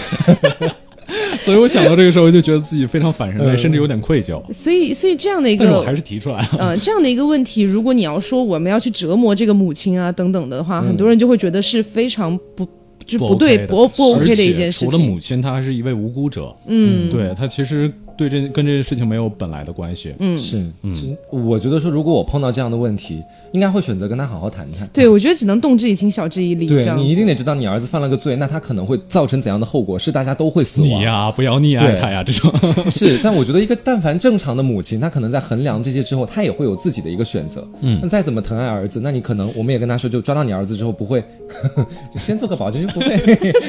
[1.42, 4.42] 所以我想到这个时候就觉得自己非常反人类，甚至有点愧疚。
[4.54, 6.50] 所以，所以这样的一个但是我还是提出来了。
[6.60, 12.66] 呃这样的一个问题，如果你要说我们要去折磨这个母亲啊等等的嗯话，很多人就会觉得是非常不
[13.06, 15.20] 就不不对 OK 不不 OK 的一件事情除了母。
[15.20, 16.56] 亲，她还是一位无辜者。
[16.68, 20.14] 嗯，对她其实对这跟这件事情没有本来的关系。
[20.20, 24.88] 嗯，是，其实我觉得说，如果我碰到这样的问题，应该会选择跟他好好谈谈。
[24.94, 26.66] 对，我觉得只能动之以情，晓之以理。
[26.66, 30.90] 对你一定得知道你儿子犯了个罪，那他可能会造成怎样的后果，是大家都会死亡。
[30.90, 32.52] 你呀，不要溺爱他呀，这种。
[32.90, 37.68] 是，但我觉得一个但凡正常的母亲，她可能在衡量这些之后，她也会有自己的一个选择。
[37.82, 41.24] 嗯，那再怎么疼爱儿子，那你可能我们也跟他说，就抓到你儿子之后不会，
[42.14, 43.18] 就先做个保证，就不会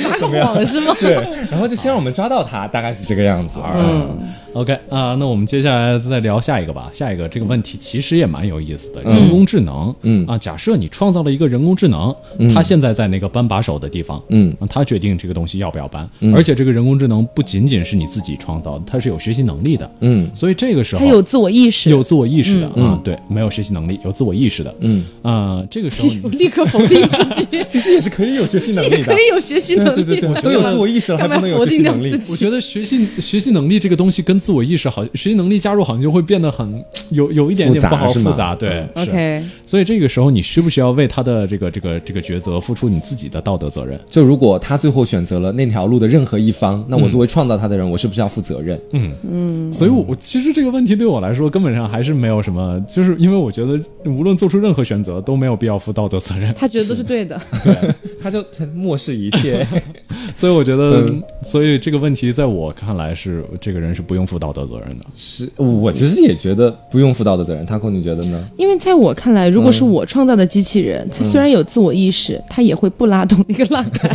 [0.03, 0.95] 撒个谎是吗？
[1.01, 1.15] 对，
[1.51, 3.55] 然后就先让我们抓到他，大概是这个样子。
[3.75, 4.19] 嗯，
[4.55, 6.91] OK 啊、那我们接下来再聊下一个吧。
[6.93, 9.95] 下一个这个问题其实也蛮有意思的，人工智能。
[10.03, 12.15] 嗯啊，假设你创造了一个人工智能，
[12.53, 19.91] 它现在在那个搬把手的地方，嗯啊，它决定这个东西要不要搬，而且这个人工智能不仅仅是你自己创造的，它是有学习能力的。
[20.01, 24.75] 嗯所以这个时候它有自我意识，有自我意识的、啊，对，没有学习能力，有自我意识的。
[24.81, 27.01] 嗯，啊，这个时候 立刻否定
[27.35, 29.13] 自己， 其实也是可以有学习能力的也可。
[29.15, 30.05] 以有学习能力。
[30.05, 32.27] 对对对， 都有自我意识了，还不能有学习能力干嘛否定掉自？
[32.27, 43.99] 己我觉得学习学习能力这个东西跟自我意识好，学习能力加入好像就会变得很 有有一点点不好复杂，对 OK，所以这个时候你需不需要为他的这个这个这个抉择付出你自己的道德责任？
[44.09, 48.81] 就如果他最后选择了那条路的任何一方，那我作为创造他的人，我是不是要负责任？
[48.91, 57.41] 嗯嗯所以我，我其实这个问题对我来说根本上还是没有什么，就是因为我觉得无论做出任何选择都没有必要负道德责任，他觉得都是对的。
[57.63, 57.75] 对
[58.21, 59.65] 他就漠视一切。
[60.35, 61.11] 所以我觉得，
[61.43, 65.05] 所以这个问题在我看来是这个人是不用负道德责任的。
[65.15, 67.65] 是我其实也觉得不用负道德责任。
[67.67, 68.49] 他扣你觉得呢？
[68.57, 74.11] 因为在我看来，如果是我创造的机器人，它虽然有自我意识，它也会不拉动那个拉杆，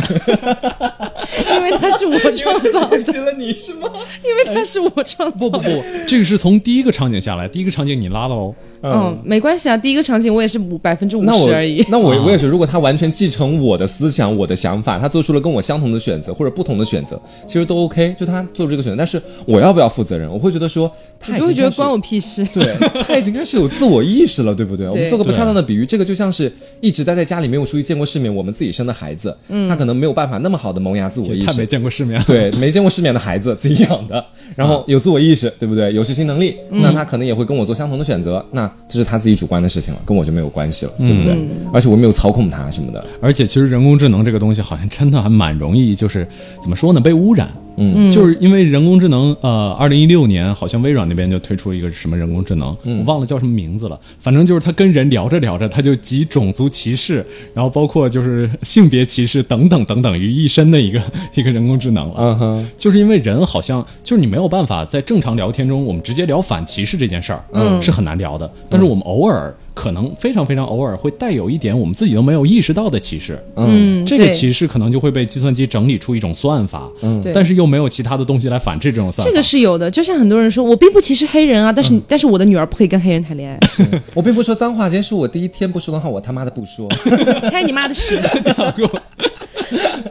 [1.56, 3.88] 因为它是我创造的，习了你是吗？
[4.24, 5.30] 因为它是我创造的。
[5.38, 11.84] 不不不，这个是从第一个场景下来，第一个场景你拉了哦，嗯，没关系啊，第一个场景我也是五百分之五十而已。
[11.88, 18.96] 那我我也是，如果他完全继承我的思想、我的想法，他做出了跟我相同的选择或者不同的选择，其实都 OK，就他做出这个选择。
[18.96, 20.28] 但是我要不要负责任？
[20.28, 22.44] 我会觉得说，他就会觉得关我屁事。
[22.52, 22.64] 对
[23.06, 24.86] 他已经开始有自我意识了，对不对？
[24.90, 31.46] 我们做个不恰当的比喻，这个就像是一直待在家里没有出去见过世面，我们自己生的孩子，嗯他可能没有办法那么好的萌芽自我意识。
[31.46, 31.68] 他没。
[31.68, 32.24] 见过世面了。
[32.26, 34.24] 对，没见过世面的孩子自己养的，
[34.56, 35.92] 然后有自我意识，对不对？
[35.92, 38.44] 有学习能力，那他可能也会跟我做相同的选择。
[38.52, 41.48] 那那这是他自己主观的事情了，跟我就没有关系了，对不对？
[41.72, 43.04] 而且我没有操控它什么的。
[43.20, 46.26] 而且其实人工智能这个东西好像真的还蛮容易，就是
[46.60, 47.48] 怎么说呢，被污染。
[47.78, 53.98] 嗯，就是因为人工智能，呃，二零一六年好像微软那边就推出一个什么人工智能，我忘了叫什么名字了。
[54.18, 61.00] 反正就是它跟人聊着聊着，它就集种族歧视，然后包括就是性别歧视等等等等于一身的一个
[61.34, 62.14] 一个人工智能了。
[62.18, 68.50] 嗯哼，就是因为人好像就是你没有办法在正常聊天中，我们直接聊反歧视这件事儿，嗯，是很难聊的。
[68.68, 69.54] 但是我们偶尔。
[69.78, 79.30] 可能非常非常偶尔会带有一点我们自己都没有意识到的歧视，嗯，这个歧视可能就会被计算机整理出一种算法，嗯对但是又没有其他的东西来反制这种算法。
[79.30, 83.60] 这个是有的，就像很多人说，我并不歧视黑人啊，但是、但是我的女儿不可以跟黑人谈恋爱，
[84.14, 86.88] 我并不说脏话，今天是我第一天不说脏话，我他妈的不说。
[87.52, 88.20] 开你妈的屎！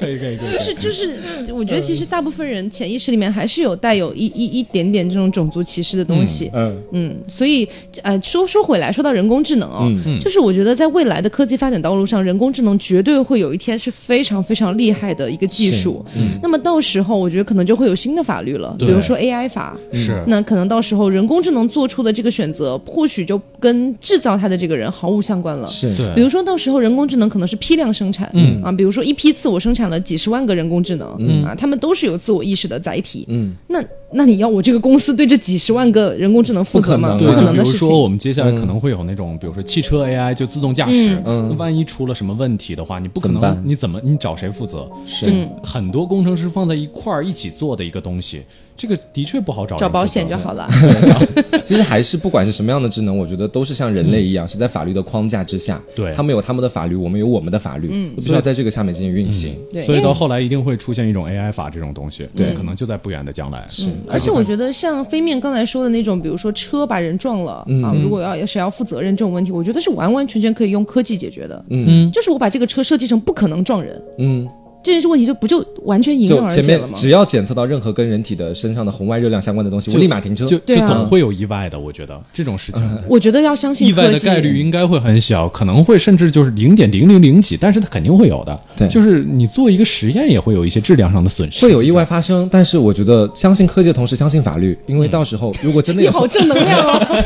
[0.08, 7.68] 可以可以可以，就是就是，我觉得其实大部分人潜意识里面还是有带有一一一点点这种种族歧视的东西，嗯嗯，所以
[8.04, 16.06] 呃，说说回来，说到人工智能哦，就是我觉得在未来的科技发展道路上，人工智能绝对会有一天是非常非常厉害的一个技术。
[16.42, 19.78] 那么到时候，我觉得可能就会有新的法律了，比如说 AI 法。
[19.92, 20.24] 是。
[20.28, 25.68] 那可能到时候人工智能做出的这个选择，或许就跟制造它的这个人毫无相关了。
[25.68, 25.96] 是。
[25.96, 26.14] 对。
[26.16, 28.62] 比如说到时候人工智能可能是批量生产，嗯。
[28.64, 37.14] 啊，比如说一批次我生产了几十万个人工智能，嗯啊，他们都是有自我意识的载体，嗯，那那你要我这个公司对这几十万个人工智能负责吗？
[37.14, 37.90] 不对，可就比如说能的事情。
[37.90, 44.90] 我们接下来可能会有那种，比如说汽车 AI 就自动驾驶，那万一出了什么问题的话，你不可能，你怎么你找谁负责？
[45.06, 48.44] 是很多工程师放在一块儿一起做的一个东西，
[48.78, 49.76] 这个的确不好找。
[49.76, 50.70] 找保险就好了，
[51.66, 55.82] 其实还是不管是什么样的智能，我觉得都是像人类一样，是在法律的框架之下。
[55.96, 56.14] 对。
[56.14, 59.56] 他们有他们的法律，我们有我们的法律，嗯，必须要在这个下面进行运行。
[59.72, 62.54] 对，所以到后来一定会出现一种 AI 法这种东西，对。
[62.54, 63.66] 可能就在不远的将来。
[63.68, 71.66] 是，而且我觉得像飞面刚才说的那种，比如说车把人撞了、啊，如果要谁要负责任这种问题，我觉得是完完全全可以用科技解决的。
[71.70, 74.48] 嗯，就是我把这个车设计成不可能撞人，嗯，
[74.88, 76.88] 这件事问题就不就完全迎刃而解了吗？
[76.88, 80.46] 面只要检测到任何跟人体的身上的红外热量相关的东西，我立马停车。
[80.46, 81.78] 就总会有意外的。
[81.78, 82.98] 我觉得这种事情。
[83.08, 84.10] 我觉得要相信意外。
[84.10, 88.58] 的概率应该会很小，可能会甚至就是零点零零零几，但是它肯定会有的。
[88.78, 97.26] 对就是你做一个实验也会有一些质量上的损失，会有意外发生，但是我觉得相信科技的同时相信法律，因为到时候如果真的有， 你好正能量哦！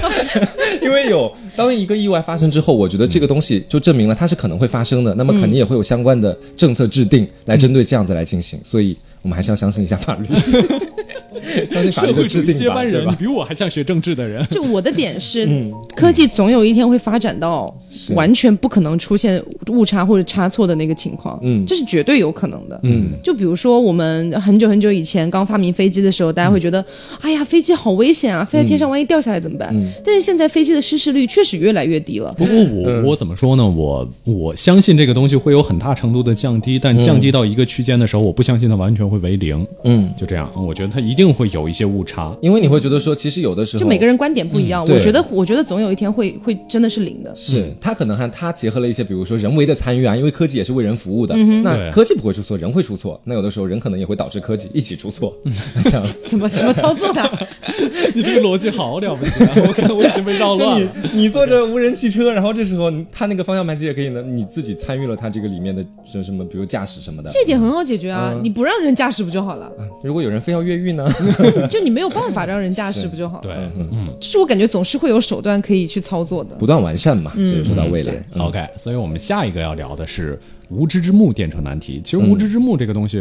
[1.11, 10.25] 有当一个意外发生之后，我觉得这个东西就证明了它是可能会发生的，那么肯定也会有相关的政策制定来针对这样子来进行，所以我们还是要相信一下法律，
[11.69, 14.45] 相信法律的制定吧，接班人，你比我还像学政治的人。
[14.49, 15.71] 就我的点是，嗯。
[15.95, 17.73] 科技总有一天会发展到
[18.15, 21.63] 完全不可能出现误差或者差错的那个情况，嗯。
[21.67, 22.79] 这是绝对有可能的。
[22.83, 26.83] 嗯，就比如说我们很久很久以前刚发明飞机的时候，大家会觉得，
[27.21, 29.75] 哎呀，飞机好危险啊，飞在天上万一掉下来怎么办？
[30.03, 32.33] 但是现在飞机的失事率确实越来越低了。
[32.37, 33.67] 不过我我怎么说呢？
[33.67, 39.65] 我我相信这个东西会有很大程度的降低，但降低到一个区间的时候，我不相信它完全会为零。
[39.83, 42.35] 嗯，就这样，我觉得它一定会有一些误差。
[42.41, 47.33] 因为你会觉得说，其实有的时候就每个人观点不一样，对我觉得，我觉得总有一天会会真的是零的。
[47.35, 51.35] 是他可能还他结合了一些，比如说人为的参与啊，因为科技也是为人服务的。
[51.63, 53.19] 那科技不会出错，人会出错。
[53.23, 55.33] 那有的时候人可能也会导致科技一起出错，
[55.85, 56.05] 这样。
[56.27, 57.21] 怎么怎么操作的？
[58.13, 59.51] 你这个逻辑好了不起啊！
[59.67, 60.90] 我看我已经被绕乱了。
[61.13, 67.29] 你坐着无人汽车，然后这时候他那个方向盘其实也可以呢，你自己参与了他这个里面的什什么，比如驾驶什么的。
[67.31, 69.71] 这一点很好解决啊，你不让人驾驶不就好了？
[70.03, 71.07] 如果有人非要越狱呢？
[71.69, 73.43] 就你没有办法让人驾驶不就好了？
[73.43, 76.55] 对，嗯就是我感觉总是会有手段可以去操作的。
[76.55, 78.13] 不断完善嘛，所以说到未来。
[78.37, 80.37] ，OK，所以我们下一个要聊的是
[80.71, 82.01] 无知之幕变成难题。
[82.03, 83.19] 其实无知之幕这个东西，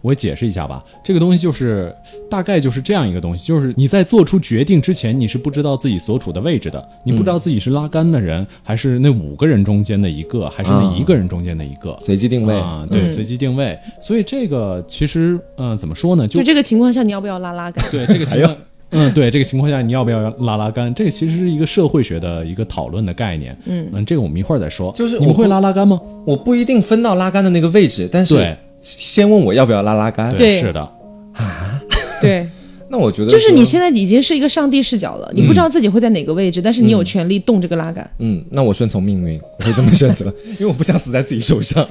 [0.00, 0.84] 我也解释一下吧。
[1.04, 1.94] 这个东西就是
[2.30, 11.96] 大概就是这样一个东西，就是你在做出决定之前，你是不知道自己所处的位置的，你不知道自己是拉杆的人，还是那五个人中间的一个，还是那一个人中间的一个。
[12.00, 16.26] 随机定位，啊，对，随机定位，所以这个其实，嗯、怎么说呢？
[16.28, 17.84] 就就这个情况下，你要不要拉拉杆？
[17.90, 18.56] 对这个情况，
[18.90, 20.92] 嗯，对这个情况下，你要不要拉拉杆？
[20.94, 23.56] 这个其实是一个社会学的一个讨论的概念。
[23.66, 24.92] 嗯这个我们一会儿再说。
[24.94, 26.00] 就是你们会拉拉杆吗？
[26.24, 30.34] 我不一定分到拉杆的那个位置，但是对先问我要不要拉拉杆。
[30.36, 30.80] 对是的，
[31.34, 31.82] 啊
[32.22, 32.48] 对，
[32.96, 38.10] 那我觉得就是你现在已经是一个上帝视角了，你不知道自己会在哪个位置，但是你有权利动这个拉杆。
[38.20, 41.86] 嗯，那我顺从命运，我会这么选择， 因为我不想死在自己手上。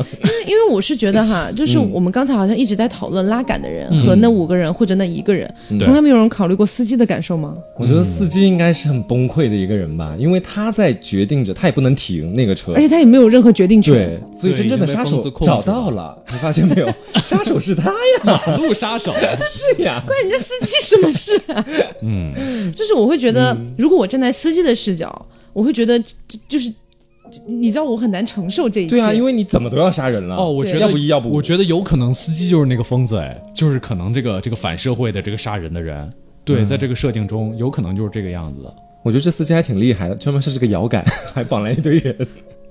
[0.48, 7.56] 因为因为我是觉得哈，就是我们刚才好像一直在讨论拉杆的人和那五个人或者那一个人，从来没有人考虑过司机的感受吗？
[7.78, 12.82] 我觉得司机应该是很崩溃的一个人吧，因为他在决定着，他也不能停那个车而。
[12.82, 13.94] 且他也没有任何决定权。
[13.94, 16.88] 对，所以真正的杀手找到了，你发现没有？
[17.22, 19.13] 杀手是他呀，马路杀手。
[19.52, 21.65] 是呀，怪人家司机什么事啊？
[22.01, 22.34] 嗯，
[22.73, 25.25] 就是我会觉得，如果我站在司机的视角。
[25.55, 26.69] 我会觉得这这就是，
[27.47, 28.89] 你知道我很难承受这一切。
[28.89, 30.36] 对啊，因为你怎么都要杀人了。
[30.36, 36.12] 哦，我觉得要不一要不我觉得有可能司机就是那个疯子，哎，就是可能这个这个反社会的这个杀人的人，
[36.43, 38.75] 对，在这个设定中有可能就是这个样子的。
[39.01, 41.01] 我觉得这司机还挺厉害的，专门设置个摇杆，
[41.34, 42.27] 还绑来一堆人。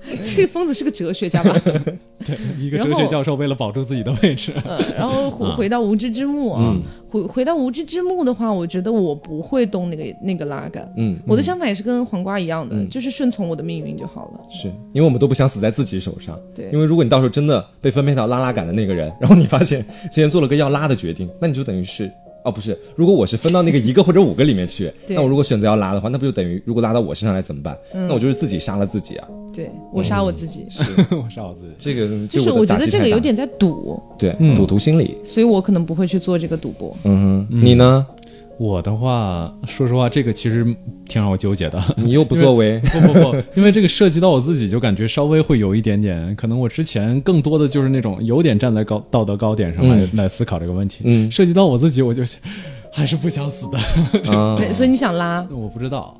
[0.23, 1.55] 这个疯子是个哲学家吧？
[2.25, 10.91] 对，一个哲学教授为了保住自己的位置，呃，然后 回回到无知之幕啊，嗯回回到无知之幕的话，我觉得我不会动那个那个拉杆。
[10.97, 14.39] 嗯，我的想法也是跟黄瓜一样的，就是顺从我的命运就好了。
[14.49, 16.37] 是因为我们都不想死在自己手上。
[16.53, 22.11] 对因为如果你到时候真的被分配到拉拉杆的那个人，然后你发现今天做了个要拉的决定，那你就等于是。
[22.45, 27.75] 哦，不是，如果我是分到那个一个或者五个里面去，那我如果选择要拉的话，那不就等于如果拉到我身上来怎么办？
[27.93, 29.27] 嗯那我就是自己杀了自己啊！
[29.51, 30.83] 对我杀我自己，是
[31.15, 31.73] 我杀我自己。
[31.79, 35.17] 这个就是我觉得这个有点在赌，对嗯赌徒心理。
[35.23, 36.95] 所以我可能不会去做这个赌博。
[37.03, 38.05] 嗯哼，你呢？
[38.57, 40.63] 我的话，说实话，这个其实
[41.05, 41.81] 挺让我纠结的。
[41.97, 51.01] 你又不作为，不不不，因为这个涉及到我自己，就感觉稍微会有一点点，可能我之前更多的就是那种有点站在高道德高点上来、来思考这个问题。
[51.03, 52.23] 嗯涉及到我自己，我就
[52.93, 53.77] 还是不想死的。
[54.33, 56.17] 啊， 对，所以你想拉，我不知道，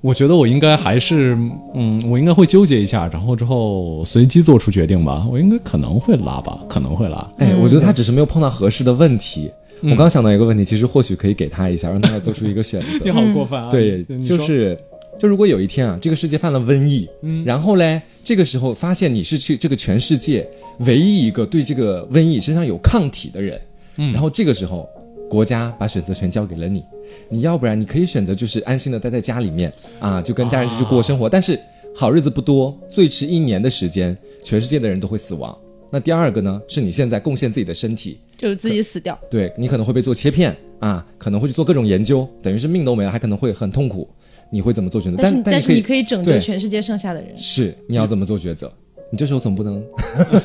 [0.00, 1.36] 我觉得我应该还是，
[1.74, 5.26] 嗯，我应该会纠结一下，然后之后随机做出决定吧。
[5.30, 7.28] 我应该可能会拉吧，可能会拉。
[7.36, 9.50] 哎，我觉得他只是没有碰到合适的问题。
[9.82, 12.86] 我刚想到一个问题，其实或许可以给他一下，让他来做出一个选择。
[13.04, 13.70] 你好过分啊！
[13.70, 14.78] 对，就是
[15.18, 20.48] 就如果有一天啊，这个世界犯了瘟疫，嗯，然后嘞，这个时候发现你是去这个全世界
[20.80, 23.60] 唯一一个对这个瘟疫身上有抗体的人，
[23.96, 24.88] 嗯，然后这个时候
[25.28, 26.82] 国家把选择权交给了你，
[27.28, 31.58] 你要不然你可以选择就是安心的待在家里面啊，就跟家人继续过生活，但是
[31.94, 35.56] 好日子不多，最迟一年的时间，全世界的人都会死亡。
[35.90, 39.18] 那第二个呢，是你现在贡献自己的身体，就是自己死掉。
[39.30, 44.08] 对你可能会被做切片啊，可能会去做各种研究，等于是命都没了，还可能会很痛苦。
[44.50, 45.22] 你会怎么做选择？
[45.22, 48.70] 但是但你是你可以拯救全世界剩下的人，是你要怎么做抉择？
[49.10, 49.82] 你这时候总不能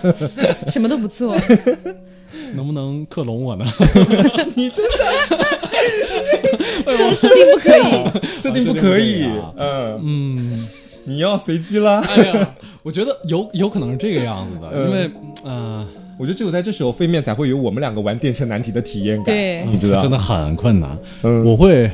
[0.68, 1.36] 什么都不做。
[2.54, 3.66] 能不能克隆我呢？
[4.56, 4.92] 你真的
[6.92, 9.26] 设设定不可以，设定不可以
[9.58, 10.68] 嗯嗯，
[11.06, 12.02] 你要随机啦。
[12.08, 15.10] 哎呀，我觉得有有可能是这个样子的，因为
[15.44, 15.88] 呃，
[16.18, 19.26] 我觉得只有在这时候，飞面才会有我们两个玩电车难题的体验感。
[19.26, 20.98] 对你知道真的很困难。
[21.24, 21.90] 嗯我会，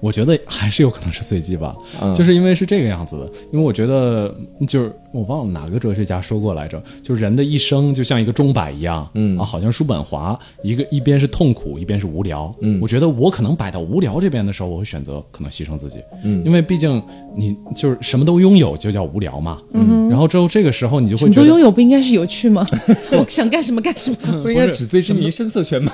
[0.00, 3.24] 我觉得还是有可能是随机吧，嗯就是因为是这个样子的。
[3.52, 4.34] 因为我觉得，
[4.68, 12.54] 就是我忘了哪个哲学家说过来着，就是人的一生就像一个钟摆一样，嗯啊，好像叔本华，一个一边是痛苦，一边是无聊。
[12.60, 17.02] 嗯我觉得我可能摆到无聊这边的时候，我会选择可能牺牲自己，嗯因为毕竟
[17.36, 19.60] 你就是什么都拥有，就叫无聊嘛。
[19.72, 22.66] 嗯，然后之后这个时候你就会觉得你都拥有不应该是有趣吗？
[23.12, 25.92] 我想干什么干什么，不应该纸醉金迷、声色犬吗。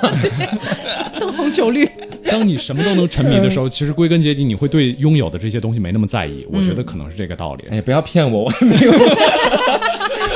[1.20, 1.88] 灯红酒绿。
[2.32, 6.46] 当你什么都能沉迷的时候， 其实归根结底，你会对拥有的这些东西没那么在意。
[6.50, 7.64] 我觉得可能是这个道理。
[7.70, 8.92] 哎，不要骗我，我没有，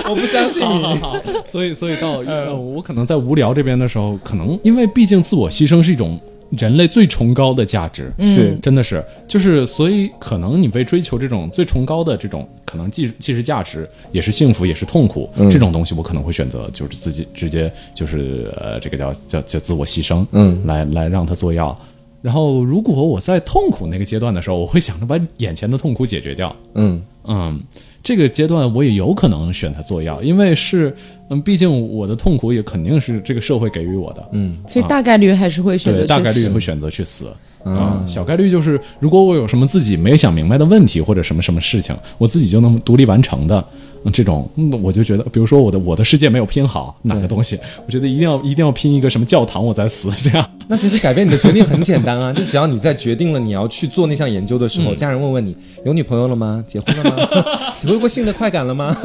[0.10, 0.82] 我不相信你。
[0.98, 1.16] 好，
[1.48, 6.20] 所以所以到呃，我可能在无聊这边的时候，可能因为毕竟自我牺牲是一种
[6.50, 8.56] 人类最崇高的价值，是。
[8.62, 20.66] 真的是，就是所以可能你为追求这种最崇高的这种可能既既是价值，也是幸福，也是痛苦、这种东西，我可能会选择就是自己直接就是呃这个叫叫叫自我牺牲，嗯。
[20.66, 21.76] 来来让他做药。
[22.22, 26.54] 然后，如果我在痛苦那个阶段的时候，我会想着把眼前的痛苦解决掉。
[26.74, 27.00] 嗯。
[27.28, 27.60] 嗯，
[28.06, 30.94] 这个阶段我也有可能选择做药，因为是，
[31.28, 34.56] 嗯，毕竟我的痛苦也肯定是这个社会给予我的，嗯。
[34.68, 37.26] 所以大概率还是会选择对，大概率会选择去死。
[37.64, 50.50] 啊、小概率就是，如果我有什么自己没想明白的问题或者什么什么事情，我自己就能独立完成的，嗯这种，嗯我就觉得，比如说我的我的世界没有拼好哪个东西，我觉得一定要一定要拼一个什么教堂我再死， 这样。
[50.68, 56.64] 那其实改变你的决定很简单啊， 就只要你在决定了你要去做那项研究的时候，家人问问你有女朋友了吗？
[56.66, 57.28] 结婚了吗？
[57.82, 58.96] 你回过性的快感了吗？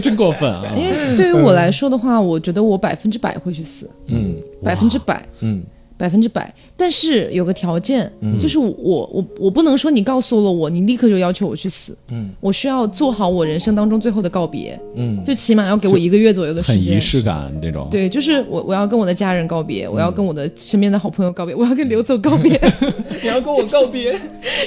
[0.00, 0.72] 真过分啊！
[0.76, 5.62] 因为对于我来说的话，我觉得我百分之百会去死，嗯百分之百，嗯
[5.98, 6.50] 百分之百。
[6.76, 17.00] 但是有个条件，就是我我我不能说你告诉了我，你立刻就要求我去死，嗯，我需要做好我人生当中最后的告别，嗯就起码要给我一个月左右的时间很仪。
[17.00, 17.88] 式感这种。
[17.90, 22.50] 对，就是我我要跟我的家人告别，我要跟我的身边的好朋友告别，我要跟刘总告别，
[23.20, 24.16] 你要跟我告别，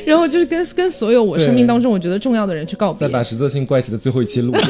[0.06, 3.14] 然后就是跟跟所有我生命当中我觉得重要的人去告别再。
[3.14, 4.62] 把十字性怪奇的最后一期录掉。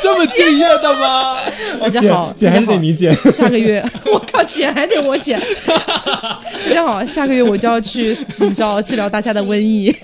[0.00, 1.38] 这么敬业的吗？
[1.80, 3.14] 大家好，姐还是得你剪。
[3.32, 5.40] 下个月，我靠，姐还得我剪。
[6.66, 9.94] 大家好，下个月我就要去，你知道治疗大家的瘟疫，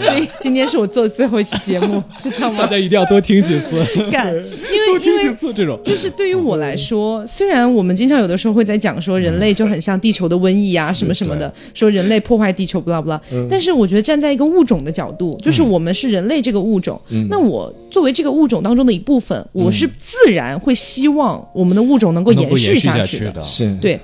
[0.00, 2.60] 所以今天是我做的最后一期节目， 是这样吗？
[2.60, 3.82] 大家一定要多听几次。
[4.10, 5.78] 干，因为 多听几次这种。
[5.84, 13.20] 就是对于我来说，虽然我们经常有的时候会在讲说人类就很像地球的瘟疫啊，什么什么的，说人类破坏地球，不啦不啦。
[13.48, 23.42] 但是我觉得站在一个物种的角度，就是我们是人类这个物种，那我作为这个物种当中的一部分，我是自然会希望我们的物种能够延续下去的。
[23.42, 23.98] 是对。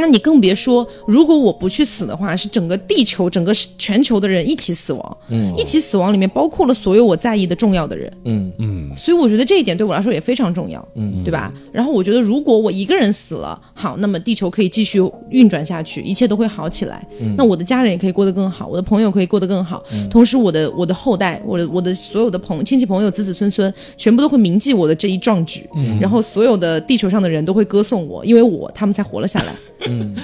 [0.00, 5.16] 那你更别说，如果我不去死的话，是整个地球、整个全球的人一起死亡。
[5.28, 8.10] 嗯，一起死亡里面包括了所有我在意的重要的人。
[8.24, 10.86] 嗯嗯，所以我觉得这一点对我来说也非常重要。
[10.94, 11.52] 嗯，对吧？
[11.70, 14.98] 然后我觉得，如果我一个人死了，好，那么地球可以继续
[15.28, 17.06] 运转下去，一切都会好起来。
[17.20, 19.84] 嗯，那我的家人也可以过得更好，我的朋友可以过得更好。
[19.92, 25.68] 嗯，同时我的我的后代，我的我的所有的朋亲戚朋友、子子孙孙，全部都会铭记我的这一壮举。
[25.76, 29.54] 嗯，然后所有的地球上的人都会歌颂我，因为我他们才活了下来。
[29.90, 30.14] 嗯，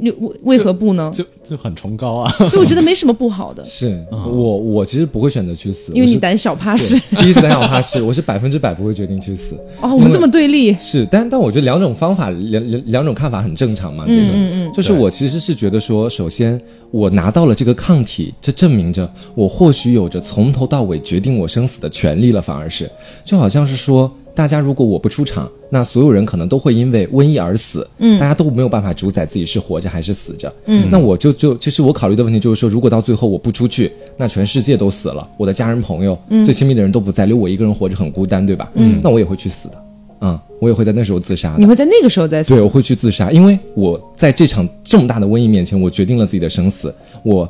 [0.00, 1.10] 你 为为何不呢？
[1.12, 2.30] 就就很崇高啊！
[2.48, 3.62] 所以我觉得没什么不好的。
[3.66, 6.98] 是我我其实不会选择去死，因为你胆小怕事。
[7.18, 9.54] 第一是胆小怕事，我是百分之百不会决定去死。
[9.80, 10.72] 哦，我们这么对立。
[10.80, 14.04] 是，但但我觉得两种方法，两两两种看法很正常嘛。
[14.06, 16.58] 嗯，嗯嗯，就是我其实是觉得说，首先
[16.90, 22.40] 我拿到了这个抗体，这证明着我或许有着从头到尾决定我生死的权利了。
[22.40, 22.90] 反而是，
[23.24, 24.10] 就好像是说。
[24.34, 27.86] 大家如果我不出场，那所有人可能都会因为瘟疫而死。
[27.98, 30.52] 嗯，大家都没有办法主宰自己是活着还是死着。
[30.66, 38.70] 嗯，那我就就其实我考虑的问题就是说，如果到最后我不出去，那全世界都死了，我的家人朋友、最亲密的人都不在，留我一个人活着很孤单，对吧？
[38.74, 39.84] 嗯，那我也会去死的。
[40.22, 41.56] 嗯，我也会在那时候自杀。
[41.58, 42.54] 你会在那个时候再死？
[42.54, 47.46] 对，我会去自杀，因为我在这场这么大的瘟疫面前，我决定了自己的生死，我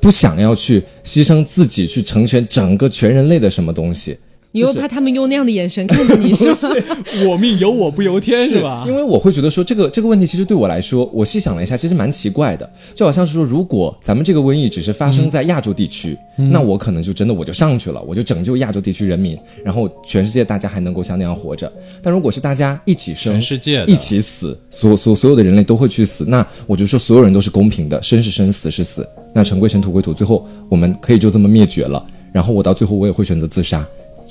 [0.00, 4.16] 不想要去牺牲自己去成全整个全人类的什么东西。
[4.54, 6.56] 你又怕他们用那样的眼神看着你， 是吧？
[7.26, 8.84] 我命由我不由天，是吧？
[8.86, 12.70] 因为我会觉得说，这个这个问题其实对我来说，我细想了一下，其实蛮奇怪的。
[12.94, 21.70] 就好像是说，如果咱们这个瘟疫只是发生在亚洲地区，那我可能就真的我就上去了，我就拯救亚洲地区人民，然后全世界大家还能够像那样活着。
[22.00, 29.04] 但如果是大家一起生，全世界一起死，所所所有的人类都会去死，那我就说所有人都是公平的，生是生，死是死。
[29.32, 32.00] 那尘归尘，土归土，最后我们可以就这么灭绝了。
[32.32, 33.84] 然后我到最后我也会选择自杀。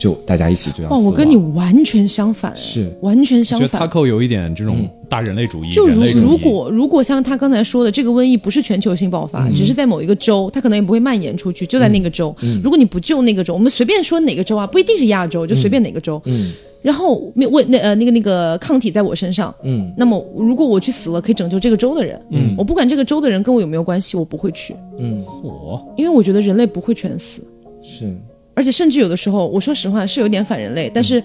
[0.04, 0.92] 就大家一起这样。
[0.92, 3.70] 哇，我跟你完全相反，是完全相反。
[3.70, 5.72] 他扣有一点这种大人类主义。
[5.72, 12.36] 就如如果如果像他刚才说的，这个瘟疫不是全球性爆发，只是在某一个州，他可能也不会蔓延出去，就在那个州。
[12.62, 16.22] 如果你不救那个州，我们随便说哪个州啊，不一定是亚洲，就随便哪个州。
[16.26, 16.52] 嗯。
[16.82, 19.90] 然后问那呃那个那个抗体在我身上，嗯。
[19.98, 22.54] 那么如果我去死了，可以拯救这个州的人，嗯。
[22.58, 25.24] 我不管这个州的人跟我有没有关系，我不会去，嗯。
[25.42, 27.42] 我因为我觉得人类不会全死，
[27.82, 28.14] 是。
[28.54, 31.22] 而且甚至有的时候，我说实话是有点反人类，但是，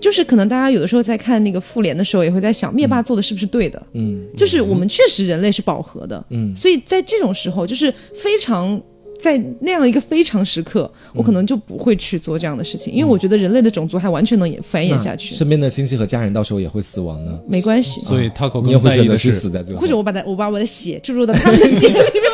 [0.00, 3.80] 就是可能大家有的时候在看那个复联的时候，也会在想灭霸做的是不是对的？
[3.92, 8.80] 嗯，就是我们确实人类是饱和的，嗯，所以在这种时候，就是非常
[9.20, 15.34] 在那样一个非常时刻，我可能就不会去做这样的事情，因为我觉得人类的种族还完全能繁衍下去。
[15.34, 18.00] 身边的亲戚和家人到时候也会死亡呢，没关系。
[18.00, 22.32] 所以他可能也会选择是死在最后，或者我把他我把我的血注入到他们的血里面。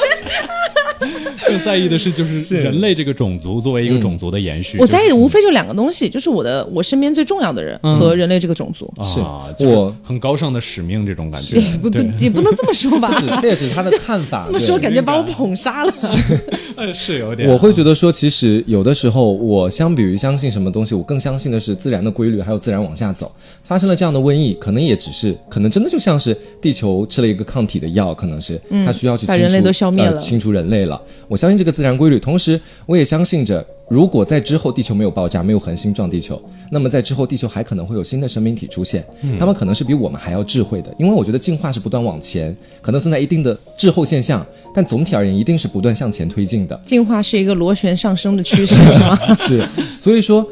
[1.46, 4.78] 更在意的是，就是人类这个种族作为一个种族的延续。
[4.78, 8.92] 我在意的无非就两个东西，就是我的我身边最重要的人和人类这个种族。
[9.02, 9.20] 是
[9.66, 11.60] 我很高尚的使命这种感觉。
[11.82, 13.10] 不不，也不能这么说吧。
[13.40, 14.44] 这也是他的 看法。
[14.46, 15.92] 这么说感觉把我捧杀了。
[16.94, 17.48] 是有点。
[17.48, 23.30] 我会觉得说，其实有的时候，我相比于相信什么东西，我更相信的是自然的规律，还有自然往下走。
[23.64, 30.97] 发生了这样的瘟疫，可能也只是，可能真的就像是地球吃了一个抗体的药，可能是它需要去把人类都消灭了，清除人类了。
[31.26, 36.40] 我相信这个自然规律，同时我也相信着，如果在之后地球没有爆炸，没有恒星撞地球，
[36.70, 39.04] 那么在之后地球还可能会有新的生命体出现，
[39.38, 46.80] 他们可能是比我们还要智慧的，因为我觉得进化是不断往前，可能存在一定的滞后现象，但总体而言一定是不断向前推进的。
[46.84, 49.36] 进化是一个螺旋上升的趋势， 是吗？
[49.36, 49.68] 是，
[49.98, 50.46] 所以说，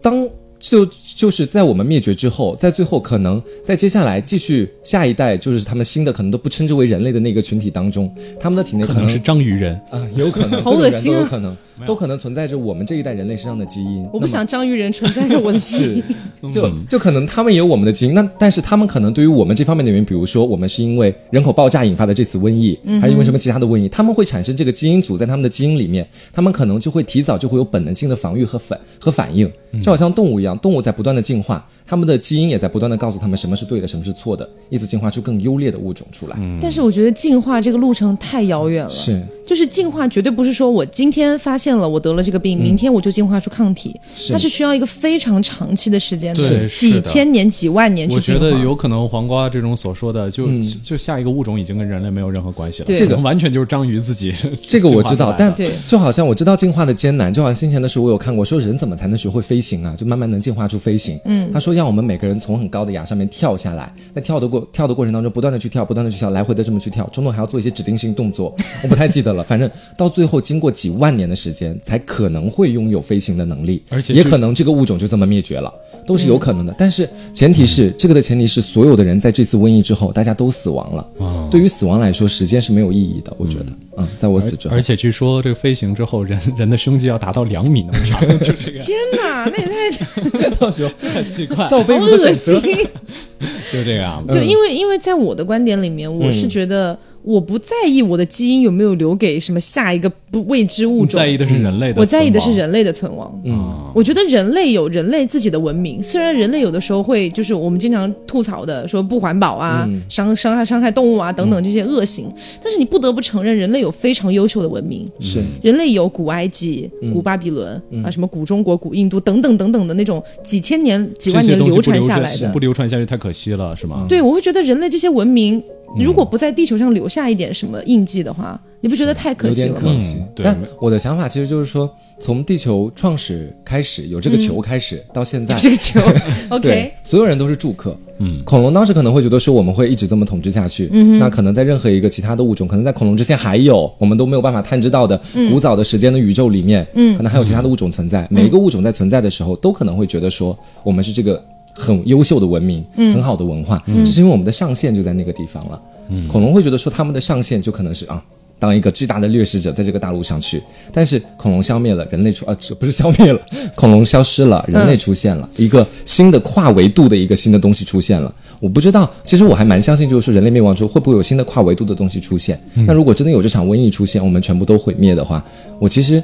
[0.00, 0.28] 当。
[0.60, 11.56] 就就是在我们灭绝之后，在最后可能在接下来继续下一代，就是他们新的可能都不称之为人类的那个群体当中，他们的体内可能是章鱼人啊，有可能，好恶心啊，有可能。
[11.84, 14.08] 都可能存在着我们这一代人类身上的基因。
[14.12, 16.00] 我不想章鱼人存在着我的基
[16.40, 18.14] 因， 就就可能他们也有我们的基因。
[18.14, 29.50] 那但是他们可能对于我们这方面的原因，比如说我们是因为人口爆炸引发的这次瘟疫，还是因为什么其他的瘟疫，他们会产生这个基因组在他们的基因里面，他们可能就会提早就会有本能性的防御和反和反应，
[29.82, 31.64] 就好像动物一样，动物在不断的进化。
[31.86, 36.58] 他们的基因也在不断的告诉他们什么是对的，什么是错的，一直进化出更优劣的物种出来。
[36.58, 38.90] 但是我觉得进化这个路程太遥远了。
[38.90, 43.94] 是，就是进化绝对不是说我今天发现了我得了这个病，明天我就进化出抗体，
[44.30, 48.46] 它是需要一个非常长期的时间的，几千年、几万年去进化。
[48.46, 50.48] 我觉得有可能黄瓜这种所说的，就
[50.82, 54.34] 就下一个物种已经跟人类没有任何关系了，这个完全就是章鱼自己。
[54.66, 59.94] 这个我知道，但对，就好像我知道进化的艰难，就好像先前的时候我有看过，说人怎么才能学会飞行啊？
[59.98, 61.18] 就慢慢能进化出飞飞行。
[61.24, 69.42] 嗯，他说让我们每个人从很高的崖上面跳下来，在跳的过跳的过程当中，不断的去跳，不断的去跳，来回的这么去跳，中途还要做一些指定性动作，我不太记得了。
[69.42, 75.74] 反正到最后，经过几万年的时间，才可能会拥有飞行的能力，而且也可能这个物种就这么灭绝了。
[76.06, 81.06] 都是有可能的，但是前提是这个的前提是所有的人在这次瘟疫之后，大家都死亡了。
[81.18, 83.32] 哦对于死亡来说，时间是没有意义的。
[83.38, 92.54] 我觉得，嗯，在我死之后而，且据说这个飞行之后，人人的胸肌要达到两米那么长，就这个天哪，那也太 到时候很奇怪，赵贝好恶鲁的心。
[93.70, 94.34] 就这个样子。
[94.34, 102.54] 就因为因为在我的观点里面，我嗯是觉得我不在意我的基因有没有留给什么下一个不未知物种在，意的是人类的，我在意的是。
[102.54, 103.36] 人类的存亡。
[103.44, 115.08] 嗯我觉得人类有人类自己的文明，虽然人类有的时候会就是我们经常吐槽的说不环保啊、嗯伤伤害伤害动物啊等等这些恶行，但是你不得不承认，人类有非常优秀的文明。
[115.18, 122.58] 是人类有古埃及、嗯古巴比伦、啊，什么古中国、古印度等等等等的那种几千年、几万年流传下来的不。
[122.58, 124.06] 流传下去太可惜了，是吗？
[124.08, 125.62] 对，我会觉得人类这些文明，
[126.02, 129.80] 如果不在地球上留下一点什么印记的话，你不觉得太可惜了吗？
[129.80, 130.28] 点可惜嗯。
[130.34, 131.88] 对但我的想法其实就是说，
[132.18, 136.00] 从地球创始开始，有这个球开始到现在， 这个球，
[136.50, 137.96] OK，，所有人都是住客。
[138.18, 145.20] 嗯，恐龙当时可能会觉得说我们会一直这么统治下去，嗯，那可能在任何一个其他的物种，可能在恐龙之前还有我们都没有办法探知到的
[145.50, 148.26] 古早的时间的宇宙里面，嗯，可能还有其他的物种存在。
[148.30, 151.42] 每一个物种在存在的时候，都可能会觉得说我们是这个
[151.74, 155.82] 很优秀的文明，很好的文化，只是因为我们的上限就在那个地方了。
[156.08, 158.22] 嗯，恐龙会觉得说他们的上限就可能是啊。
[158.56, 163.38] 当一个巨大的掠食者在这个大陆上去，但是恐龙消灭了，人类出啊，这不是消灭了，
[163.74, 168.32] 恐龙消失了，人类出现了，一个新的跨维度的一个新的东西出现了。
[168.60, 172.58] 我不知道，其实我还蛮相信，就是说人类灭亡之后会不会有新的跨维度的东西出现？
[172.86, 175.44] 那如果真的有这场瘟疫出现，我们全部都毁灭的话，
[175.78, 176.22] 我其实。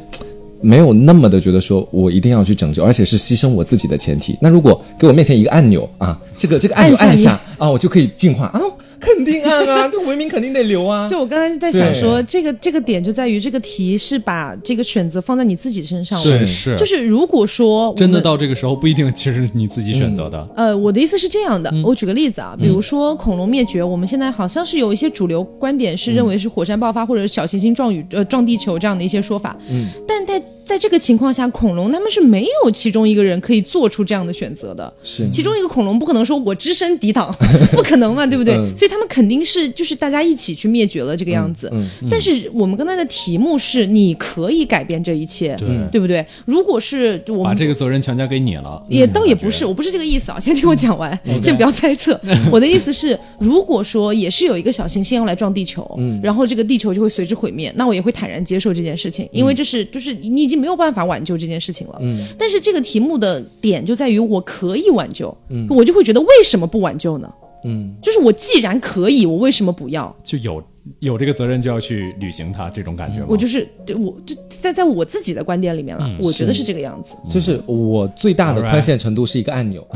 [0.61, 4.37] 没有那么的觉得说我一定要去拯救，而且是牺牲我自己的前提。
[4.41, 8.61] 那如果给我面前一个按钮啊，这个这个按钮按下按下啊，我就可以进化啊，
[9.01, 11.09] 肯定按啊， 这文明肯定得留啊。
[11.09, 16.25] 就我刚才在想说，这个这个点就在于这个题是把这个选择放在你自己身上了。
[16.25, 16.77] 是是。
[16.77, 20.49] 就是如果说真的到这个时候，不一定其实是你自己选择的。
[20.55, 21.83] 呃，我的意思是这样的，嗯。
[21.83, 35.29] 我举个例子啊，比如说恐龙灭绝，我们现在好像是有一些主流观点是认为是火山爆发或者小行星撞宇呃撞地球这样的一些说法，嗯，但在在这个情况下，恐龙他们是没有其中一个人可以做出这样的选择的，是。
[35.33, 37.35] 其中一个恐龙不可能说我只身抵挡，
[37.73, 38.55] 不可能嘛，对不对？
[38.55, 38.77] 嗯。
[38.77, 41.71] 所以他们肯定是就是大家一起去灭绝了这个样子。
[41.73, 46.27] 嗯但是我们刚才的题目是你可以改变这一切，对对不对？
[46.45, 52.21] 如果是我们把这个责任强加给你了，也倒也不是，我不是这个意思啊， 先听我讲完，先不要猜测。
[52.51, 55.89] 我的意思是，如果说也是有一个小行星要来撞地球，
[56.23, 62.01] 然后这个地球就会随之毁灭，那我也会坦然接受这件事情，因为这是就是你已经没有办法挽救这件事情了。
[62.37, 65.37] 但是这个题目的点就在于我可以挽救，
[65.69, 67.31] 我就会觉得为什么不挽救呢？
[67.65, 70.15] 嗯，就是我既然可以，我为什么不要？
[70.23, 70.63] 就有
[71.01, 73.27] 有这个责任就要去履行它，这种感觉吗？
[73.29, 77.15] 我就是对我就在在我自己的观点里面了，我觉得是是这个样子。
[77.29, 79.87] 就是我最大的宽限程度是一个按钮，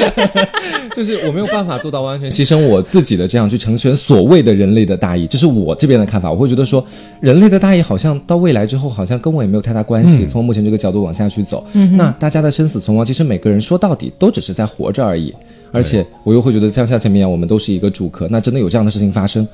[0.94, 6.30] 就是我没有办法做到完全牺牲我自己的这样去成全所谓的人类的大义，这是我这边的看法。
[6.30, 6.86] 我会觉得说，
[7.20, 10.26] 人类的大义好像到未来之后，好像跟我也没有太大关系。
[10.26, 11.66] 从目前这个角度往下去走，
[11.96, 15.34] 那大家的生死存亡，其实每个人说到底都只是在活着而已。
[15.74, 19.46] 而且我又会觉得，像像前面一样，我们都是一个主客，那真的有这样的事情发生，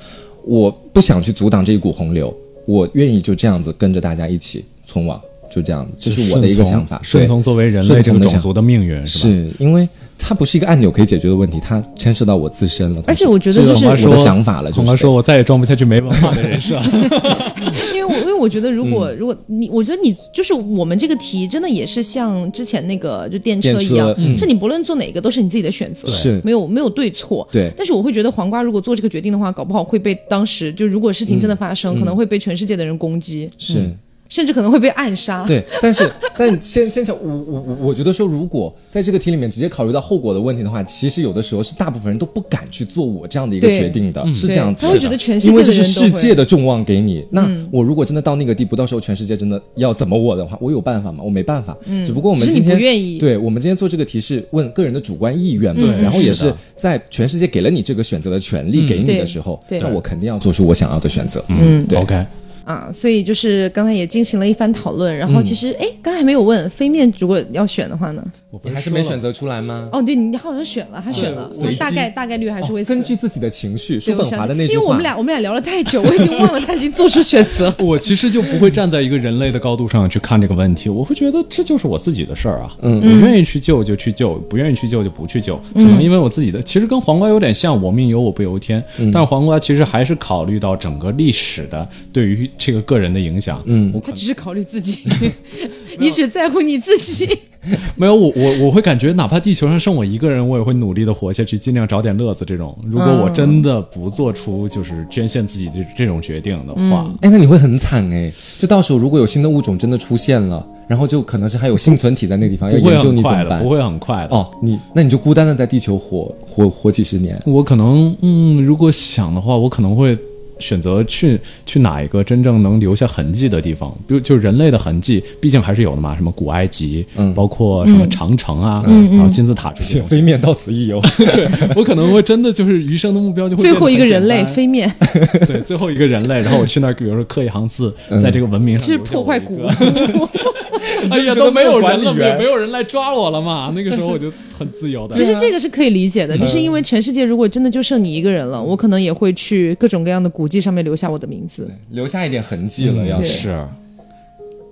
[0.45, 2.33] 我不想去阻挡这一股洪流，
[2.67, 6.99] 我愿意就这样子跟着大家一起存亡，就这样，这是我的一个想法。
[6.99, 9.19] 对顺从作为人类这个种族的命运，是？
[9.19, 9.89] 是因为
[10.21, 13.03] 它不是一个按钮可以解决的问题，它牵涉到我自身了。
[13.07, 16.81] 而且我觉得就是这个我我的想法了，就是孔哥说：“我再也装不下去没文化的人设。
[17.95, 27.47] 因为我因为我觉得，如嗯果、如果你，我觉得你就是我们这个题，真的也是像之前那个就电车一样是你不论做哪个都是你自己的选择，是没有没有对错。
[27.51, 33.91] 对但是我会觉得黄瓜如果做这个决定的话，搞不好会被当时就如果事情真的发嗯生，可能会被全世界的人攻击，是。
[34.31, 35.45] 甚至可能会被暗杀。
[35.45, 44.81] 对，但是但先先讲，我我我我觉得说，如果在这个题里面直接考虑到后果的问题的话，其实有的时候是大部分人都不敢去做我这样的一个决定的，是这样子。
[44.81, 47.27] 他会觉得全世界因为这是世界的众望给你。
[47.31, 51.23] 那嗯我如果真的到那个地步，到时候全世界真的要怎么我的话，我有办法吗？
[51.25, 51.77] 我没办法。
[51.87, 61.45] 嗯，只不过我们今天愿意对我们今天做这个题是问个人的主观意愿嘛，嗯然后也是在全世界给了你这个选择的权利给你的时候，那我肯定要做出我想要的选择。
[61.49, 62.25] 嗯对 OK，
[62.71, 68.25] 啊，所以就是刚才也进行了一番讨论，然后其实哎，刚才还没有问飞面如果要选的话呢？
[68.65, 69.89] 你还是没选择出来吗？
[69.93, 73.99] 哦，对你好像选了，还选了，我大概大概率还是会根据自己的情绪。
[73.99, 77.73] 叔本华的那句话，因为我们俩我们俩聊了太久，我已经忘了他已经做出选择。
[77.79, 82.77] 我其实就不会站在一个人类的高度上去看这个问题，我会觉得这就是我自己的事儿啊。
[82.83, 85.61] 嗯，我愿意去救就去救，不愿意去救就不去救。
[85.77, 88.83] 只能因为我自己的，其实跟黄瓜有点像，我命由我不由天。
[89.13, 93.61] 但黄瓜其实还是考虑到整个历史的对于这个个人的影响。
[93.65, 94.99] 嗯，他只是考虑自己
[95.99, 97.27] 你只在乎你自己。
[97.95, 102.43] 没有我我我会感觉，哪怕地球上剩我一个人，我也会努力的活下去，尽量找点乐子。
[102.47, 108.33] 这种，如果我真的不做出就是捐献自己的这种决定的话，哎，那你会很惨哎。
[108.59, 113.63] 就到时候如果有新的物种真的出现了，然后就可能是还有幸存体在那个地方要研究你怎么办？
[113.63, 114.51] 不会很快的哦。
[114.63, 117.39] 你那你就孤单的在地球活活活几十年。
[117.45, 120.17] 我可能嗯，如果想的话，我可能会。
[120.61, 123.91] 选择去去哪一个真正能留下痕迹的地方？
[124.07, 126.15] 比如，就人类的痕迹，毕竟还是有的嘛。
[126.15, 130.03] 什么古埃及，嗯，包括什么长城啊，然后金字塔这些。
[130.03, 131.01] 飞面到此一游，
[131.75, 134.93] 我可能会真的就是余生的目标就会最后一个人类飞面。
[135.47, 138.87] 对，最后一个人类，然后我去那儿，比如说刻一行字，在这个文明上。
[138.87, 139.65] 是破坏古。
[141.11, 143.73] 哎呀，都没有人了，没没有人来抓我了嘛？
[143.75, 144.31] 那个时候我就
[144.61, 145.17] 很自由的。
[145.17, 153.07] 其实这个是可以理解的，就是因为全世界如果真的就剩你一个人了，我可能也会去各种各样的古迹上面留下我的名字，留下一点痕迹了。
[153.07, 153.67] 要是，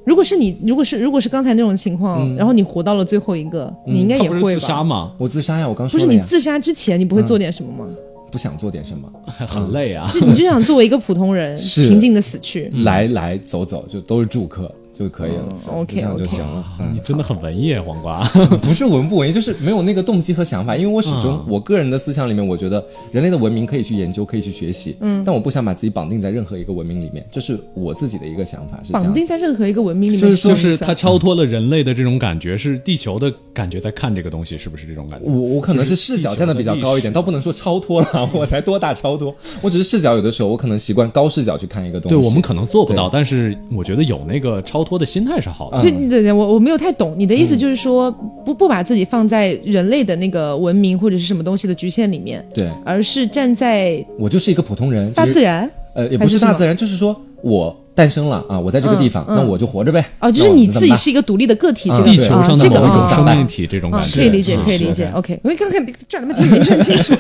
[0.05, 5.13] 如果是你，如果是如果是刚才那种情况，然后你活到了最后一个，你应该也会自杀吗？
[5.17, 5.67] 我自杀呀！
[5.67, 7.89] 我刚不是你自杀之前，你不会做点什么吗？
[8.31, 9.11] 不想做点什么，
[9.47, 10.11] 很累啊！
[10.13, 11.59] 就你就想作为一个普通人，
[11.89, 14.71] 平静的死去，来来走走，就都是住客。
[14.99, 16.65] 就可以了，OK，就行了。
[16.93, 18.25] 你真的很文艺，黄瓜。
[18.61, 20.75] 不是文不文艺， 就是没有那个动机和想法。
[20.75, 24.97] 因为我始终，我个人的思想里面，我觉得人类的文明可以去研究，可以去学习。
[25.01, 28.81] 嗯，但我不想把自己绑定在任何一个文明里面，这是我自己的一个想法。
[28.83, 35.27] 是绑定在任何一个文明里面，就是就是它超脱了人类的这种感觉，是地球的感觉在看这个东西，是不是这种感觉？
[35.31, 39.33] 我我可能是视角站的比较高一点，倒不能说超脱了， 我才多大超脱？
[39.63, 42.17] 我只是视角有的时候我可能习惯高视角去看一个东西。
[42.17, 45.79] 对我们可能做不到，但是我觉得有那个超脱的心态是好的。
[45.83, 48.11] 就对对，我我没有太懂你的意思，就是说
[48.45, 57.77] 不不把自己放在人类的那个文明或者是什么东西的局限里面，对，而是站在我就是一个普通人，大自然，呃，也不是大自然，就是说我。
[57.99, 58.57] 诞生了啊！
[58.57, 60.05] 我在这个地方，那我就活着呗。
[60.21, 65.11] 哦，就是你自己是一个独立的个体，这个地球上的某一种生命体，这种感觉可以理解，可以理解。
[65.13, 67.13] OK，我刚才转了半天没转清楚。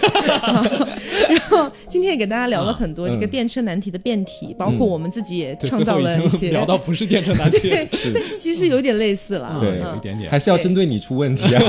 [1.29, 6.51] 然后今天也给大家聊了很多这个电车难题的辩题，包括我们自己也创造了一些。
[6.51, 11.61] 聊到不是电车难题，对，但是其实有点类似了，对，有一点点，还是要针对你出问题啊，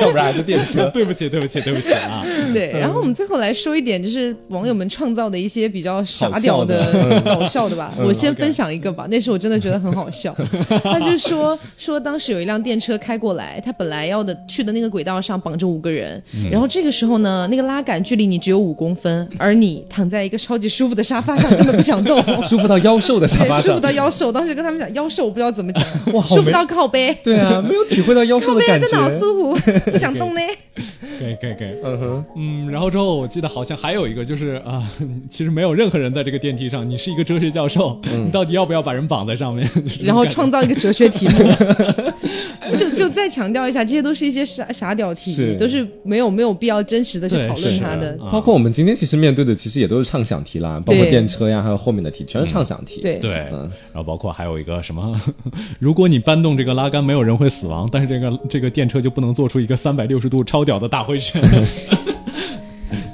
[0.00, 0.90] 要不然还是电车。
[0.92, 2.26] 对不起，对不起，对不起啊。
[2.52, 7.94] 对，然后我们最后来说一点，就是网友们创造的一些比较傻屌的、搞笑的吧。
[7.98, 9.38] 我先分享一个吧，那时候。
[9.38, 10.34] 我真的觉得很好笑，
[10.82, 16.20] 他就说说当时有一辆电车开过来，他本来要的去的那个轨道上绑着五个人，
[16.50, 24.32] 然后这个时候呢，那个拉杆距离你只有五公分，而你躺在一个超级舒服的沙发上，根本不想动， 舒服到腰瘦的沙发上，舒服到腰瘦。
[24.32, 25.84] 当时跟他们讲腰瘦，我不知道怎么讲，
[26.14, 30.40] 哇，舒服到靠背， 对啊，没有体会到腰瘦的感觉，真的好舒服，不想动呢。
[31.18, 34.88] 可以可以可以，嗯哼，嗯，然后之后我记得好像还有一个就是啊，
[35.28, 39.68] 其实没有任何人在这个电梯上，你是一个哲学教授，你到底要不要把人绑在上面？
[40.02, 41.38] 然后创造一个哲学题目，
[42.76, 48.18] 就就再强调一下，这些都是一些傻傻屌题，都是没有没有必要真实的去讨论它的。
[48.30, 53.00] 包括我们今天其实面对的，其实也都是畅想题啦，包括电车呀，还有后面的题，全是畅想题。
[53.00, 53.18] 对。
[53.18, 53.70] 对，嗯。
[53.92, 55.20] 然后包括还有一个什么，
[55.78, 61.42] 如果你搬动这个拉杆，没有人会死亡，但是这个这个电车就不能做出一个三百六十度超屌的大回旋。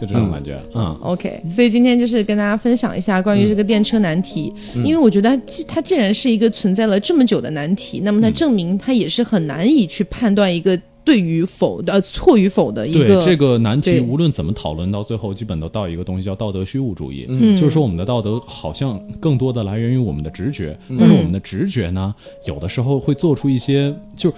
[0.06, 13.06] 就这种感觉，嗯，OK，所以今天就是跟大家分享一下关于这个电车难题，因为我觉得既它既然是一个存在了这么久的难题，那么它证明它也是很难以去判断一个对与否的错与否的一个。
[13.06, 22.14] 对这个难题，无论怎么讨论，到最后基本都到一个东西叫道德虚无主义，嗯，就是说我们的道德好像更多的来源于我们的直觉，但是我们的直觉呢，
[22.46, 24.32] 有的时候会做出一些就。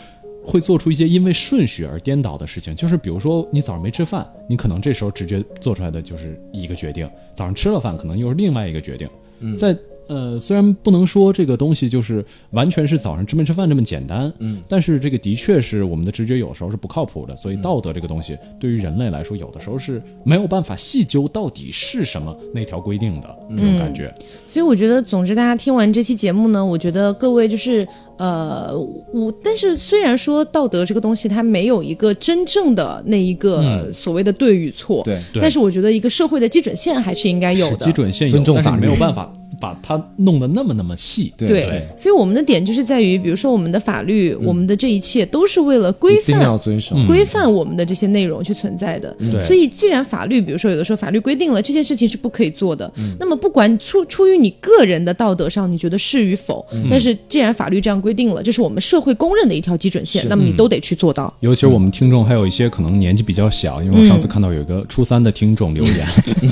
[0.47, 9.09] 会做出一些因为顺序而颠倒的事情，就是比如说你早上没吃饭，你可能这时候直觉做出来的就是一个决定；早上吃了饭，可能又是另外一个决定。
[9.41, 9.77] 嗯在
[10.09, 24.13] 呃，虽然不能说这个东西就是完全是早上吃没吃饭这么简单，嗯，但是这个的确是我们的直觉有时候是不靠谱的，所以道德这个东西对于人类来说，有的时候是没有办法细究到底是什么那条规定的这种感觉。
[24.47, 27.87] 所以我觉得，总之大家听完这期节目呢，我觉得各位就是
[28.19, 28.73] 呃，
[29.13, 39.33] 我但是虽然说道德这个东西它没有一个真正的那一个所谓的对与错，对，但是我觉得一个社会的基准线还是应该有的，基准线有，但是没有办法。
[39.61, 41.33] 把它弄得那么那么细。
[41.37, 46.97] 对对，所以我们的点就是在于，比如说我们的法律，我们的这一切都是为了规范要遵守。
[47.07, 49.15] 规范我们的这些内容去存在的。
[49.19, 49.41] 对。
[49.41, 61.33] 所以既然法律，比如说有的时候法律规定了这件事情是不可以做的，那么不管出出于你个人的道德上你觉得是与否，但是既然法律这样规定了，这是我们社会公认的一条基准线，那么你都得去做到。
[61.41, 66.07] 尤其是我们听众还有一些可能年纪比较小，因为我上次看到有一个初三的听众留言，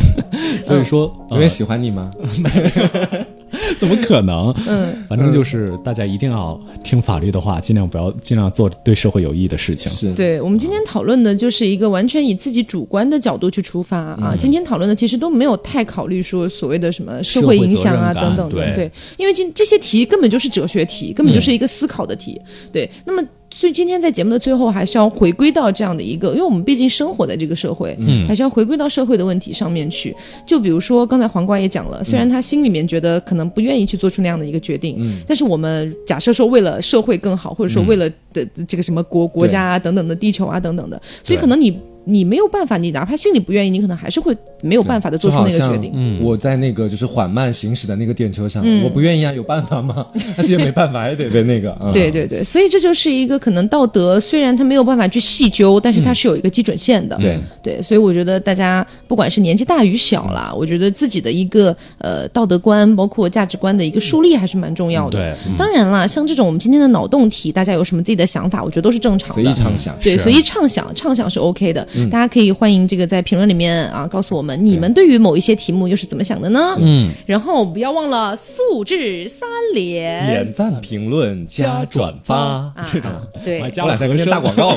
[0.62, 2.10] 所以说因为喜欢你吗？
[3.78, 4.54] 怎么可能？
[4.66, 9.90] 嗯，反正就是大家一定要听法律的话，尽量不要尽量做对社会有益的事情。
[9.90, 22.40] 是，对我们今天讨论的就是一个完全以自己主观的角度去出发啊，今天讨论的其实都没有太考虑说所谓的什么社会影响啊等等的，对对，因为今这些题根本就是哲学题，根本就是一个思考的题，
[22.72, 23.22] 对，那么。
[23.56, 30.14] 所以今天在节目的最后，还是要回归到这样的一个，因为我们毕竟生活在这个社会，嗯，还是要回归到社会的问题上面去。
[30.44, 45.90] 就比如说刚才黄瓜也讲了，虽然他心里面觉得可能不愿意去做出那样的一个决定，嗯，但是我们假设说为了社会更好，或者说为了的这个什么国国家啊等等的地球啊等等的，所以可能你你没有办法，你哪怕心里不愿意，你可能还是会没有办法的做出那个决定。
[45.94, 50.06] 嗯，我在那个就是缓慢行驶的那个电车上，嗯我不愿意啊，有办法吗？
[50.36, 51.76] 但是也没办法，还得被那个。
[51.80, 57.16] 嗯、 对对对，所以这就是一个可能道德，虽然他没有办法去细究，但是它是有一个基准线的。
[57.18, 65.18] 对对，所以我觉得大家不管是年纪大与小啦，我觉得自己的一个呃道德观，包括价值观的一个树立还是蛮重要的。
[65.18, 69.34] 对，嗯当然啦，像这种我们今天的脑洞题，大家有什么自己的想法，我觉得都是正常的。
[69.34, 69.96] 随意畅想。
[70.02, 71.86] 对，随意畅想，畅想是 OK 的。
[72.10, 76.60] 大家可以欢迎这个在评论里面啊，告诉我们你们对于某一些题目又是怎么想的呢？
[76.80, 83.10] 嗯，然后不要忘了素质三连，点赞、评论、加转发，啊这种。
[83.44, 83.60] 对。
[83.60, 84.56] 我俩在跟人了和声。
[84.56, 84.76] 打广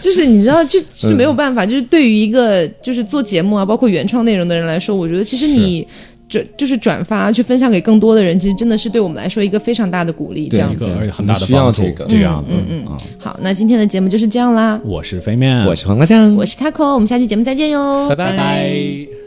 [0.00, 5.86] 就是你知道，就就没有办法，就是对于一个就是做节目啊，包括原创内容的人来说，我觉得其实你
[6.28, 10.48] 转就是转发去分享给更多的人，其实真的是对我们来说一个非常大的鼓励。
[10.48, 12.52] 这样子一个，而且很大的需要帮助，这个这个样子。
[12.52, 14.80] 嗯嗯啊好，那今天的节目就是这样啦。
[14.84, 19.17] 我是飞面，我是黄瓜酱，我是 Taco，我们下期节目再见哟，拜拜拜拜。